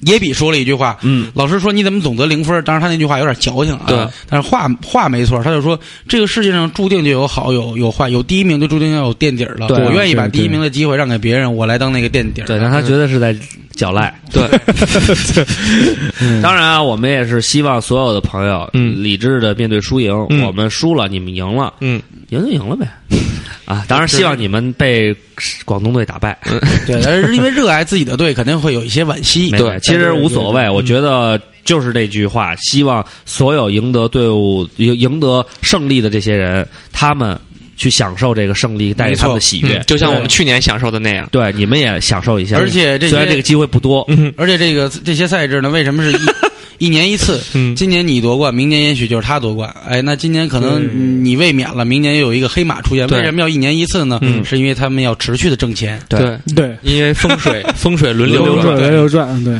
[0.00, 2.62] 野比说了一句话，嗯，老师说你怎么总得零分？
[2.64, 9.68] 当然他那句话有点矫情啊，对，但是话话没错，他就说这个世界上注定就有好有有坏，有第一名就注定要有垫底儿了。
[9.68, 12.46] 对我愿意把第一名的机会让给别人，我来当那个垫底儿。
[12.46, 13.36] 对，但他觉得是在
[13.76, 14.14] 狡赖。
[14.32, 14.42] 对，
[16.42, 20.14] 当然啊，我们也是希望所有的朋友，嗯理智的面对输赢。
[20.30, 22.00] 嗯我们输了，你们赢了，嗯，
[22.30, 22.88] 赢就赢了呗。
[23.66, 25.14] 啊，当然希望你们被
[25.64, 26.36] 广东队打败。
[26.88, 29.48] 对，但是因为热爱自己的队，肯定会有一些惋惜。
[29.50, 30.68] 对其实无所谓。
[30.68, 37.38] 我觉得就是这句话，希望所有赢得队伍赢赢得胜利的这些人，他们
[37.76, 39.84] 去享受这个胜利带给他们的喜悦嗯。
[39.86, 41.28] 就像我们去年享受的那样。
[41.30, 42.56] 对，你们也享受一下。
[42.56, 46.26] 而且虽然这个机会不多，嗯而且这个这些赛制呢，为什么是一
[46.80, 47.38] 一年一次？
[47.54, 49.72] 嗯今年你夺冠，明年也许就是他夺冠。
[49.86, 53.06] 哎，那今年可能你卫冕了，明年又有一个黑马出现。
[53.08, 54.18] 为什么要一年一次呢？
[54.22, 56.00] 嗯是因为他们要持续的挣钱。
[56.08, 58.90] 对，对，因为风水 风水轮流转轮。
[58.90, 59.54] 流转，对，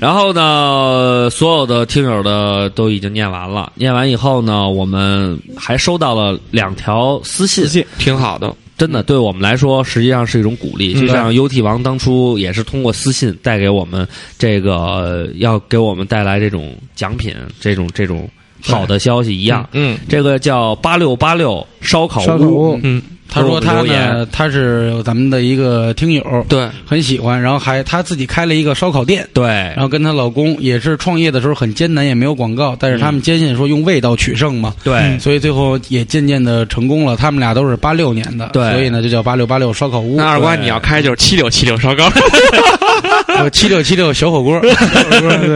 [0.00, 3.72] 然后呢，所有的听友的都已经念完了。
[3.76, 8.52] 念完以后呢，我们还收到了两条私信挺好的。
[8.76, 10.94] 真的对我们来说实际上是一种鼓励。
[10.94, 14.06] 嗯就像 UT 王当初也是通过私信带给我们
[14.38, 18.28] 这个呃要给我们带来这种奖品，这种这种
[18.62, 19.68] 好的消息一样。
[19.72, 22.78] 嗯这个叫八六八六烧烤屋。
[22.82, 23.00] 嗯，
[23.34, 29.28] 他说他呢，他是咱们的一个听友，对，很喜欢，然后还他自己开了一个烧烤店。
[29.32, 37.16] 对然后跟她老公也是创业的时候很艰难，也没有广告，但是他们坚信说用味道取胜嘛，对所以最后也渐渐的成功了。
[37.16, 40.16] 他们俩都是八六年的，对所以呢就叫八六八六烧烤屋。
[40.16, 42.08] 那二瓜你要开就是七六七六烧烤。
[43.38, 44.60] 呃七六七六小火锅。
[44.60, 44.70] 对，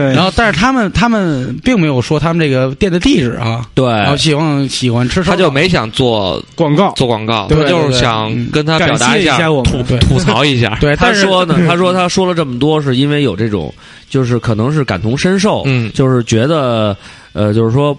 [0.13, 10.77] 然后，但是他们他们并没有说他们这个店的地址啊，对然后喜欢喜欢吃烧他，就没想做广告做广告，对他就是想嗯跟他表达一下吐吐槽一下。
[10.81, 13.73] 对，他说呢， 嗯他说他说了这么多，是因为有这种，
[14.09, 16.95] 就是可能是感同身受，嗯就是觉得，
[17.33, 17.97] 呃，就是说。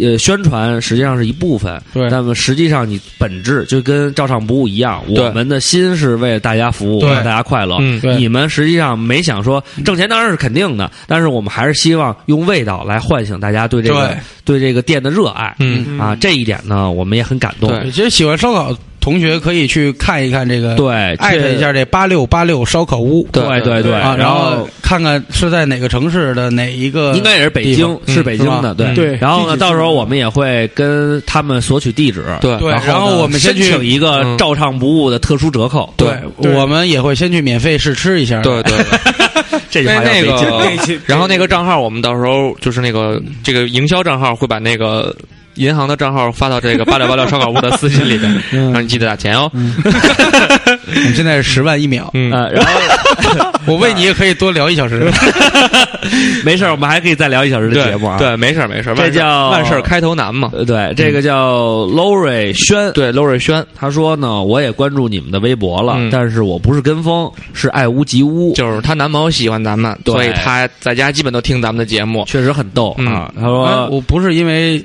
[0.00, 7.78] 呃，宣传实际上是一部分，对那么实际上你本质就跟照常不误一样，我们的心是为了大家服务，让大家快乐。
[8.16, 15.54] 你们实际上没想说挣钱，当然是肯定的，但是我们还是希望用味道来唤醒大家对这个对这个店的热爱。
[15.58, 17.68] 嗯啊，这一点呢，我们也很感动。
[17.68, 29.16] 对其实喜欢烧烤同学可以去看一看这个，对，艾特一下这八六八六烧烤屋，对对对啊，然然后看看是在哪个城市的哪一个，应该也是北京，嗯是北京的，对。
[29.16, 34.38] 然后呢，到时候我们也会跟他们索取地址，对对，然然后我们先去请一个嗯。
[34.38, 35.92] 照唱不误的特殊折扣。
[35.96, 45.14] 对，我们也会先去免费试吃一下，对对，对 这句话那个然后那个账号，我们到时候就是那个这个营销账号会把那个
[45.54, 49.50] 银行的账号发到这个八六八六烧烤屋的私信里边，嗯让你记得打钱哦。
[49.54, 55.10] 我们现在是十万一秒，嗯呃，然后 我为你也可以多聊一小时。
[56.44, 58.18] 没事儿，我们还可以再聊一小时的节目啊。
[58.18, 60.50] 对，没事儿没事儿，这叫万事开头难嘛。
[60.52, 72.24] 呃，对，这个叫 Lori 轩，对，娄瑞轩他说呢，我也关注你们的微博了，嗯但是我不是跟风，是爱屋及乌，就是她男朋友喜欢咱们，对所以她在家基本都听咱们的节目。
[72.26, 73.32] 确实很逗嗯啊。
[73.38, 74.84] 他啊说我不是因为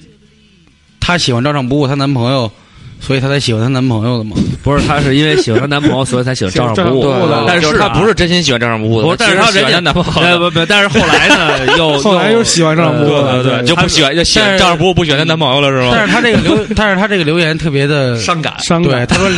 [1.07, 2.51] 她喜欢照常不误她男朋友，
[2.99, 4.35] 所以她才喜欢她男朋友的嘛？
[4.61, 7.03] 不是，她是因为喜欢她男朋友，所以才喜欢照常不误。
[7.07, 10.37] 照不误的但是她不是真心喜欢照常不误的，不，但是她喜欢他人家她男朋友的。
[10.39, 15.91] 不不不，但是后来呢，又 后来又喜欢照常不误了对对，就不喜欢，就喜欢照常不误，不喜欢她男朋友了是吗？
[15.95, 18.53] 但是她这个留，但是她这个留言特别的伤感。
[18.59, 19.07] 伤对，感。
[19.07, 19.29] 她说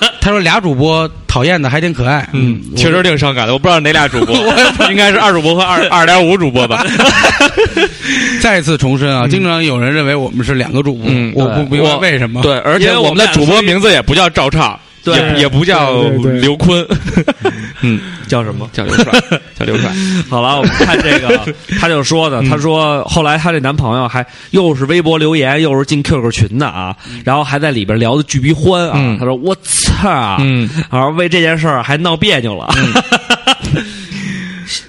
[0.20, 3.52] 她说俩主播讨厌的还挺可爱，嗯，确实挺伤感的。
[3.52, 4.34] 我不知道哪俩主播，
[4.90, 6.84] 应该是二主播和二二点五主播吧。
[8.40, 12.42] 再次重申啊，经常有人认为我们是两个主播，嗯我不明白为什么。
[12.42, 16.86] 对，而且我我们的主播名字也不叫赵畅，对也也不叫对对对刘坤，
[17.82, 18.68] 嗯，叫什么？
[18.72, 19.12] 叫刘帅，
[19.58, 19.90] 叫刘帅。
[20.28, 26.94] 好了，我们看这个， 他就说呢，他说后来他这男朋友还又是微博留言，又是进 QQ 群的啊，
[27.24, 28.92] 然后还在里边聊的巨逼欢啊。
[28.96, 32.68] 嗯他说我操，嗯，然后为这件事儿还闹别扭了。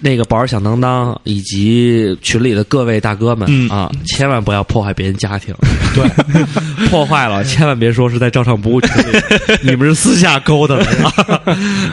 [0.02, 3.70] 那个宝儿响当当以及群里的各位大哥们、嗯。
[3.70, 5.54] 啊，千万不要破坏别人家庭。
[5.96, 6.08] 对，
[6.90, 9.20] 破坏了千万别说是在照常不误群里，
[9.64, 10.86] 你们是私下勾搭的。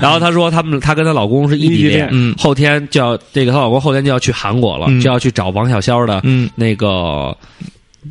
[0.01, 2.35] 然后她说，他们她跟她老公是异地恋，嗯。
[2.39, 5.01] 后天就要这个她老公后天就要去韩国了，嗯。
[5.01, 7.37] 就要去找王小潇的嗯，那个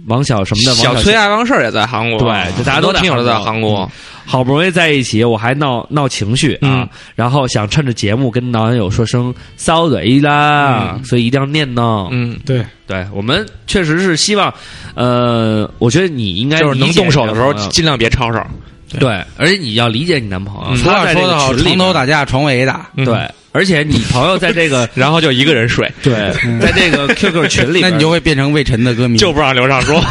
[0.08, 3.78] 王小什么的王小崔爱王事儿也在韩国，对就大家都在听友都在韩国。
[3.78, 3.92] 韩国。
[4.26, 6.90] 好不容易在一起，我还闹闹情绪啊，嗯。
[7.16, 12.08] 然后想趁着节目跟男友说声 sorry 啦，所以一定要念呢。
[12.12, 14.54] 嗯，对，对我们确实是希望，
[14.96, 18.46] 呃，我觉得你应该就是能动手的时候尽量别吵吵。
[19.00, 20.84] 对，而且你要理解你男朋友，嗯。
[20.84, 21.78] 他在这个说的好，群里面。
[21.78, 22.90] 床头打架床尾打。
[22.96, 23.04] 嗯。
[23.06, 26.14] 对，而且你朋友在这个 然后就一个人睡，对，
[26.62, 29.18] 在这个 QQ 群里， 那你就会变成魏晨的歌迷。
[29.18, 30.02] 就不让刘畅说。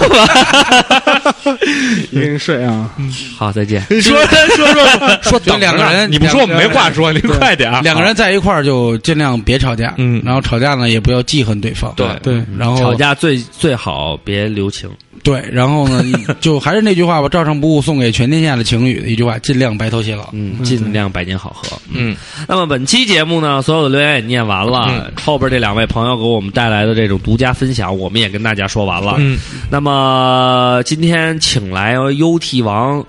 [2.11, 2.91] 一个人睡啊，
[3.37, 3.83] 好，再见。
[4.01, 4.17] 说
[4.57, 5.41] 说说说。
[5.41, 7.83] 就两个人你不说我们没话说，你快点儿。
[7.83, 10.23] 两个人在一块儿就尽量别吵架，嗯。
[10.25, 12.07] 然后吵架呢也不要记恨对方，对。
[12.23, 14.89] 对，然后吵架最最好别留情。
[15.23, 16.03] 对，然后呢
[16.41, 20.29] 就还是那句话吧，照常不误送给全天下的情侣的一句话，尽量白头偕老。
[20.33, 21.79] 嗯，尽量百年好合。
[21.91, 22.15] 嗯，
[22.49, 29.15] 那么本期节目呢，所有的留言也念完了，嗯后边这两位朋友给我们带来的这种独家分享，我们也跟大家说完了。
[29.19, 29.39] 嗯，
[29.71, 33.03] 那么今天请来 UT 王，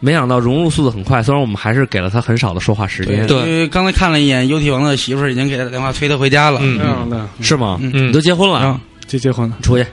[0.00, 6.60] 没想到融入速度很快，虽然我们还是给了他很少的说话时间，对因为刚才看了一眼 UT 王的媳妇儿已经给他打电话催他回家了。
[6.62, 7.78] 嗯这样的是吗？
[7.80, 9.86] 嗯嗯你都结婚了，啊，就结婚了，出去。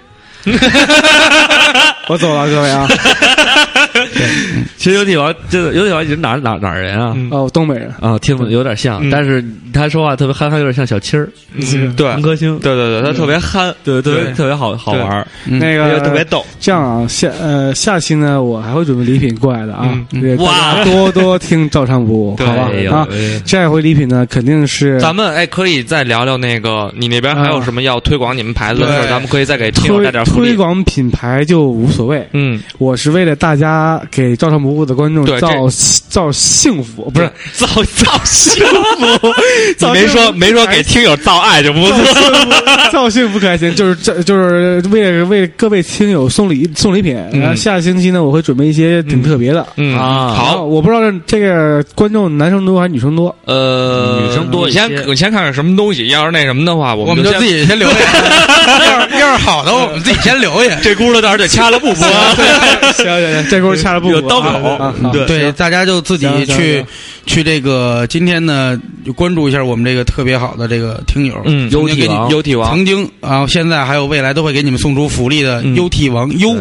[2.07, 2.87] 我走了，各位啊，
[4.77, 7.13] 其实 UT 王真的 UT 王你是哪哪哪儿人啊？
[7.15, 7.29] 嗯。
[7.31, 9.09] 哦，东北人，啊，听着有点像，嗯。
[9.09, 9.43] 但是
[9.73, 11.95] 他说话特别憨憨，有点像小七儿、嗯。
[11.95, 12.07] 对。
[12.07, 14.33] 王歌星，对对对，他特别憨，对对对。
[14.33, 16.45] 特别好好玩那个特别逗。
[16.59, 19.97] 这样啊，下呃下期呢，我还会准备礼品过来的啊。
[20.39, 20.83] 哇。
[20.83, 22.69] 多多听照常不误，对好吧？
[22.91, 23.07] 啊。
[23.11, 29.07] 哎下一回礼品呢，肯定是咱们哎，可以再聊聊那个，你那边还有什么要推广你们牌子的事儿？
[29.09, 29.89] 咱们可以再给推。
[30.25, 32.61] 推广品牌就无所谓，嗯。
[32.77, 35.67] 我是为了大家给照常不不误的观众对这造
[36.09, 39.27] 造幸福，不是造造幸福，
[39.67, 41.97] 你造没说没说给听友造爱就不错。
[41.97, 42.51] 造幸福，
[42.91, 47.15] 造幸福可还行，就是这就是为了为各位听友送礼送礼品。
[47.33, 49.65] 然后下个星期呢，我会准备一些挺特别的。
[49.77, 53.35] 嗯啊然好，我不知道这个观众男生多还是女生多。
[53.45, 57.95] 呃，女生多一你先些你先看看什么东西，要是那什么的话，我们就自己先留下。
[58.91, 60.75] 要是要是好的，我们自己先留下。
[60.81, 62.07] 这轱辘到时候得掐了不播。
[62.93, 66.85] 行行行，这轱辘掐了不有刀口啊啊对对，大家就自己去
[67.25, 71.69] 去这个今天呢，就关注一下我们这个特别好的这个听友，嗯。
[71.71, 72.29] 优体王。
[72.29, 72.69] 优体王。
[72.69, 75.75] 曾经啊，现在还有未来都会给你们送出福利的嗯。
[75.75, 76.55] 优 T 王优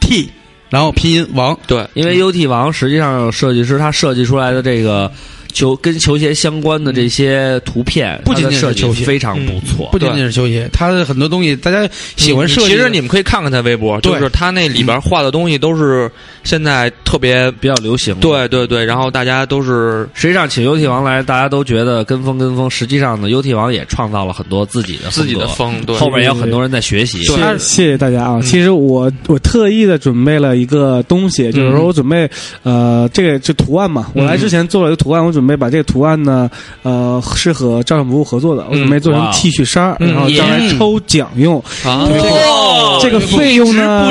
[0.00, 0.30] T，
[0.70, 5.10] 然后拼音王，对，因为 UT 王实际上设计师他设计出来的这个
[5.56, 9.88] 球跟球鞋相关的这些图片，不仅仅是球鞋非常不错。
[9.90, 12.68] 不仅仅是球鞋，他的很多东西大家喜欢设计。
[12.68, 16.10] 其实你们可以看看他微博，就是他那里边画的东西都是
[16.44, 27.22] 现在特别，比较流行。，对对对，然后大家都是实际上请 UT 王来，大家都觉得跟风跟风，实际上呢，UT 王也创造了很多自己的自己的风风，对，后面也有很多人在学习。
[27.22, 28.40] 谢谢谢谢大家啊！
[28.42, 32.28] 其实我我特意的准备了一个东西，就是说我准备
[32.62, 36.50] 呃这个这图案嘛，我来之前做了一个图案，我准备把这个图案呢
[36.82, 41.58] 呃是和照相服务合作的，我准备做成 T 恤衫，嗯然后将来抽奖用。
[41.84, 42.08] 啊。
[42.08, 42.98] 这个哦。
[43.02, 44.10] 这个费用呢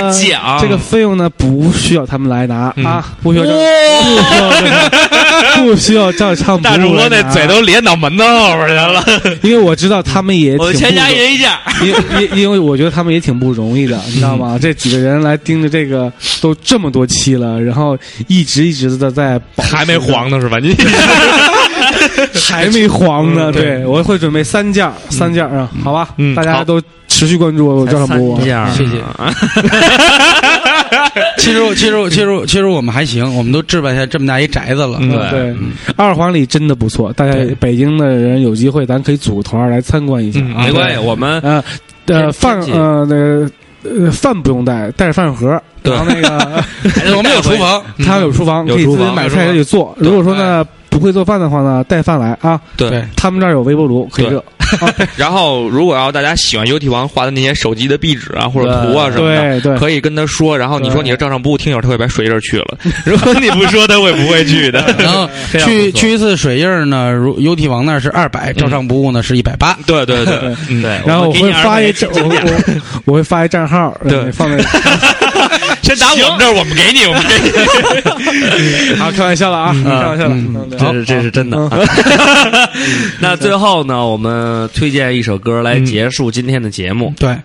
[0.62, 2.86] 这个费用呢不需要他们来拿嗯。
[2.86, 3.52] 啊，不需要照
[5.64, 9.04] 不需要照唱大主播那嘴都咧脑门子后边去了，
[9.42, 11.52] 因为我知道他们也我挺不容先加一人一件，
[11.84, 14.58] 因因因为我觉得他们也挺不容易的， 你知道吗？
[14.62, 16.12] 这几个人来盯着这个
[16.42, 20.58] 都这么多期了，然后一直一直的在保还没黄呢是吧？
[20.62, 20.76] 你
[22.50, 23.52] 还没黄呢。
[23.52, 26.10] 对，我会准备三件，三件儿啊，好吧？
[26.18, 28.48] 嗯大家都持续关注我照常不误这。
[28.50, 29.02] 样谢谢。
[31.40, 34.98] 其实我其实我其实我其实我们还行，我们都置办下这么大一宅子了。
[35.02, 35.56] 嗯对，
[35.96, 41.64] 二环里真的不错，大家北京的人有机会，咱可以组个团来参观一下没关系，我们呃
[42.08, 43.50] 呃，饭呃那个
[43.84, 45.62] 呃饭不用带，带着饭盒。
[45.84, 46.58] 对然后那个
[47.16, 49.96] 我们有厨房， 他有厨房，可以自己买菜自己做。
[50.00, 52.60] 如果说呢不会做饭的话呢，带饭来啊。
[52.76, 53.04] 对对。
[53.16, 54.44] 他们这儿有微波炉可以热。
[55.16, 60.58] 然后，如果要大家喜欢优体王画的那些手机的壁纸啊或者图啊什么的，对对，可以跟他说。
[60.58, 62.78] 然后你说你是照上不误听友，他会把水印儿去了。
[63.06, 64.84] 如果你不说，他会不会去的？
[64.98, 69.78] 然后去去一次水印儿呢，如优体王那儿是二百，照上不误呢是一百八。
[69.86, 70.36] 对对对，
[70.70, 74.64] 嗯，对，然后我们给你会发一我我我会发一账号，对呃放在
[75.82, 79.00] 先打我们这儿，我们给你，我们给你。
[79.00, 80.36] 啊，开玩笑了啊，开玩笑了。
[80.80, 81.70] 这是这是真的。
[83.20, 84.32] 那最后呢，我们
[84.74, 87.36] 推荐一首歌来结束今天的节目，对，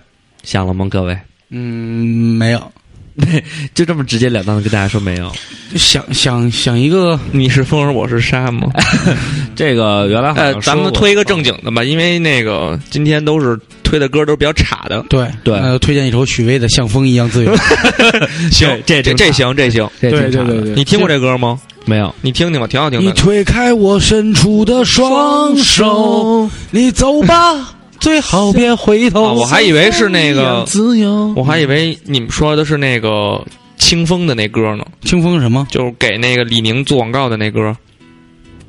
[0.42, 1.16] 想了吗，各位？
[1.50, 2.72] 嗯，没有，
[3.74, 5.30] 就这么直截了当的跟大家说没有。
[5.76, 8.68] 想想想一个，你是风儿，我是沙吗？
[9.54, 13.58] 这个原来好呃像，咱们推一个正经的吧，因为那个今天都是
[13.90, 15.04] 推的歌都是比较差的。
[15.08, 17.52] 对对呃，推荐一首许巍的《像风一样自由》。
[18.52, 19.88] 行，这这这行，这行。
[20.00, 21.60] 对这挺长的对对对，你听过这歌吗？
[21.86, 22.14] 没有？
[22.20, 23.12] 你听听吧，挺好听的你。
[23.12, 29.24] 推开我伸出的双手，你走吧，最好别回头。
[29.24, 31.32] 啊，我还以为是那个，自由。
[31.34, 33.44] 我还以为你们说的是那个
[33.76, 35.66] 清风的那歌呢，清风什么？
[35.68, 37.74] 就是给那个李宁做广告的那歌，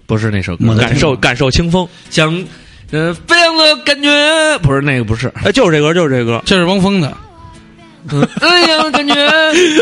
[0.07, 1.87] 不是那首歌感受感受清风。
[2.09, 2.43] 像
[2.91, 6.41] 呃飞扬的感觉，不是那个，不是哎，就是这歌，就是这歌。
[6.45, 7.11] 这是汪峰的。
[8.07, 9.13] 飞扬的感觉，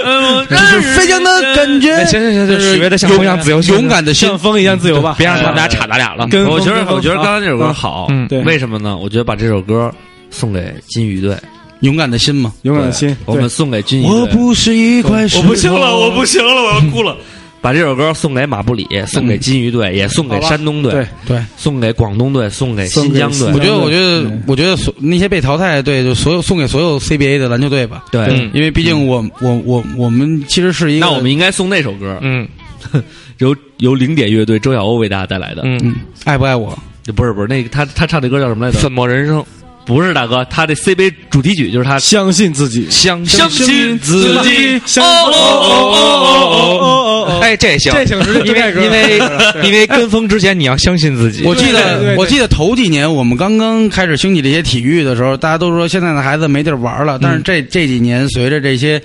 [0.04, 4.38] 呃这是飞扬的感觉哎，行行行，就就是许巍的像风一样自由，勇敢的像。
[4.38, 6.26] 风一样自由吧，别让他们俩岔咱俩了。
[6.50, 8.98] 我觉得我觉得刚刚这首歌好，嗯对为什么呢？
[8.98, 9.90] 我觉得把这首歌
[10.30, 11.38] 送给金鱼队，
[11.80, 12.52] 勇敢的心嘛。
[12.64, 13.16] 勇敢的心。
[13.26, 14.12] 我们送给金鱼队。
[14.12, 15.44] 我不是一块石头。
[15.44, 17.16] 我不行了，我不行了，我要哭了。
[17.62, 23.52] 把这首歌送给马布里，送给金鱼队，也送给山东队对，对，送给广东队，送给新疆队。
[23.54, 23.60] 我。
[23.60, 28.06] 觉得，我觉得，我觉得所那些被淘汰的队，就所有送给所有 CBA 的篮球队吧。
[28.12, 28.22] 对。
[28.24, 32.48] 嗯，因为毕竟我我我我们其实是一个，那我们应该送那首歌，嗯。
[33.40, 35.62] 由由零点乐队周晓鸥为大家带来的。
[35.64, 35.96] 嗯，嗯，
[36.26, 36.78] 爱不爱我？
[37.16, 38.80] 不是不是，那个他他唱的歌叫什么来着？
[38.80, 39.44] 粉墨人生，
[39.90, 44.80] 不是大哥，他的 CBA 主题曲就是他相信自己，相相信自己。
[44.86, 47.40] 相哦哦哦哦哦哦哦！
[47.42, 49.20] 哎，这行，这行是因为因为
[49.64, 51.42] 因为跟风之前你要相信自己。
[51.44, 57.18] 我记得，我记得头几年我们刚刚开始兴起这些体育的时候，大家都说现在的孩子没地儿玩了。
[57.20, 59.02] 但是这这几年，随着这些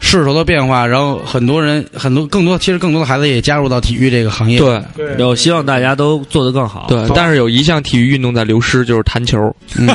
[0.00, 4.58] 势头的变化，然后很多人很多更多其实更多的孩子也加入到体育这个行业。
[4.58, 4.80] 对
[5.18, 6.86] 有希望大家都做得更好。
[6.88, 9.38] 对，但是有一项体育运动在流失，就是弹球，
[9.78, 9.86] 嗯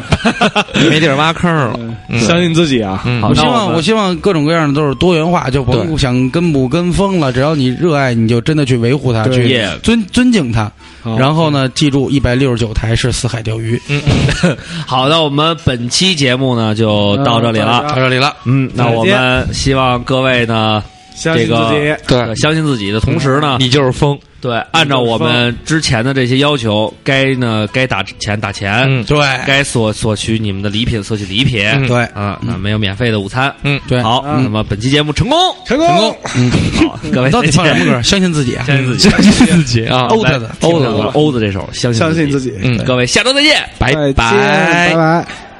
[0.89, 1.80] 没地儿挖坑了。
[2.10, 3.02] 嗯相信自己啊！
[3.06, 10.70] 嗯我希望我我希望各种各样的都是多元化，就甭对想跟不跟风了，只要你热爱，你就真的去维护它，去尊尊敬它。
[11.02, 14.02] 好然后呢，记住一百六十九台是四海钓鱼，嗯
[14.88, 17.86] 好的，我们本期节目呢就到这里了。
[17.90, 18.36] 到这里了。
[18.46, 20.84] 嗯，那我们希望各位呢，
[21.16, 24.18] 相信自己，对呃，相信自己的同时呢，你就是风。
[24.42, 31.63] 对，按照我们之前的这些要求，该呢该打钱打钱，嗯，对该索索取你们的礼品索取礼品。
[31.66, 33.54] 嗯对啊，那没有免费的午餐。
[33.63, 36.18] 嗯，对，好，嗯那么本期节目成功，成功成功。
[36.36, 36.51] 嗯，
[36.89, 38.01] 好，各位 到底再见放什么歌？
[38.01, 38.63] 相信自己啊！
[38.66, 40.08] 相信自己，相信自己啊。
[40.12, 42.00] 欧的的欧子的欧子这首，相信己。
[42.00, 42.54] 相信自己。
[42.63, 45.51] 嗯，各位下周再见，拜再见拜拜。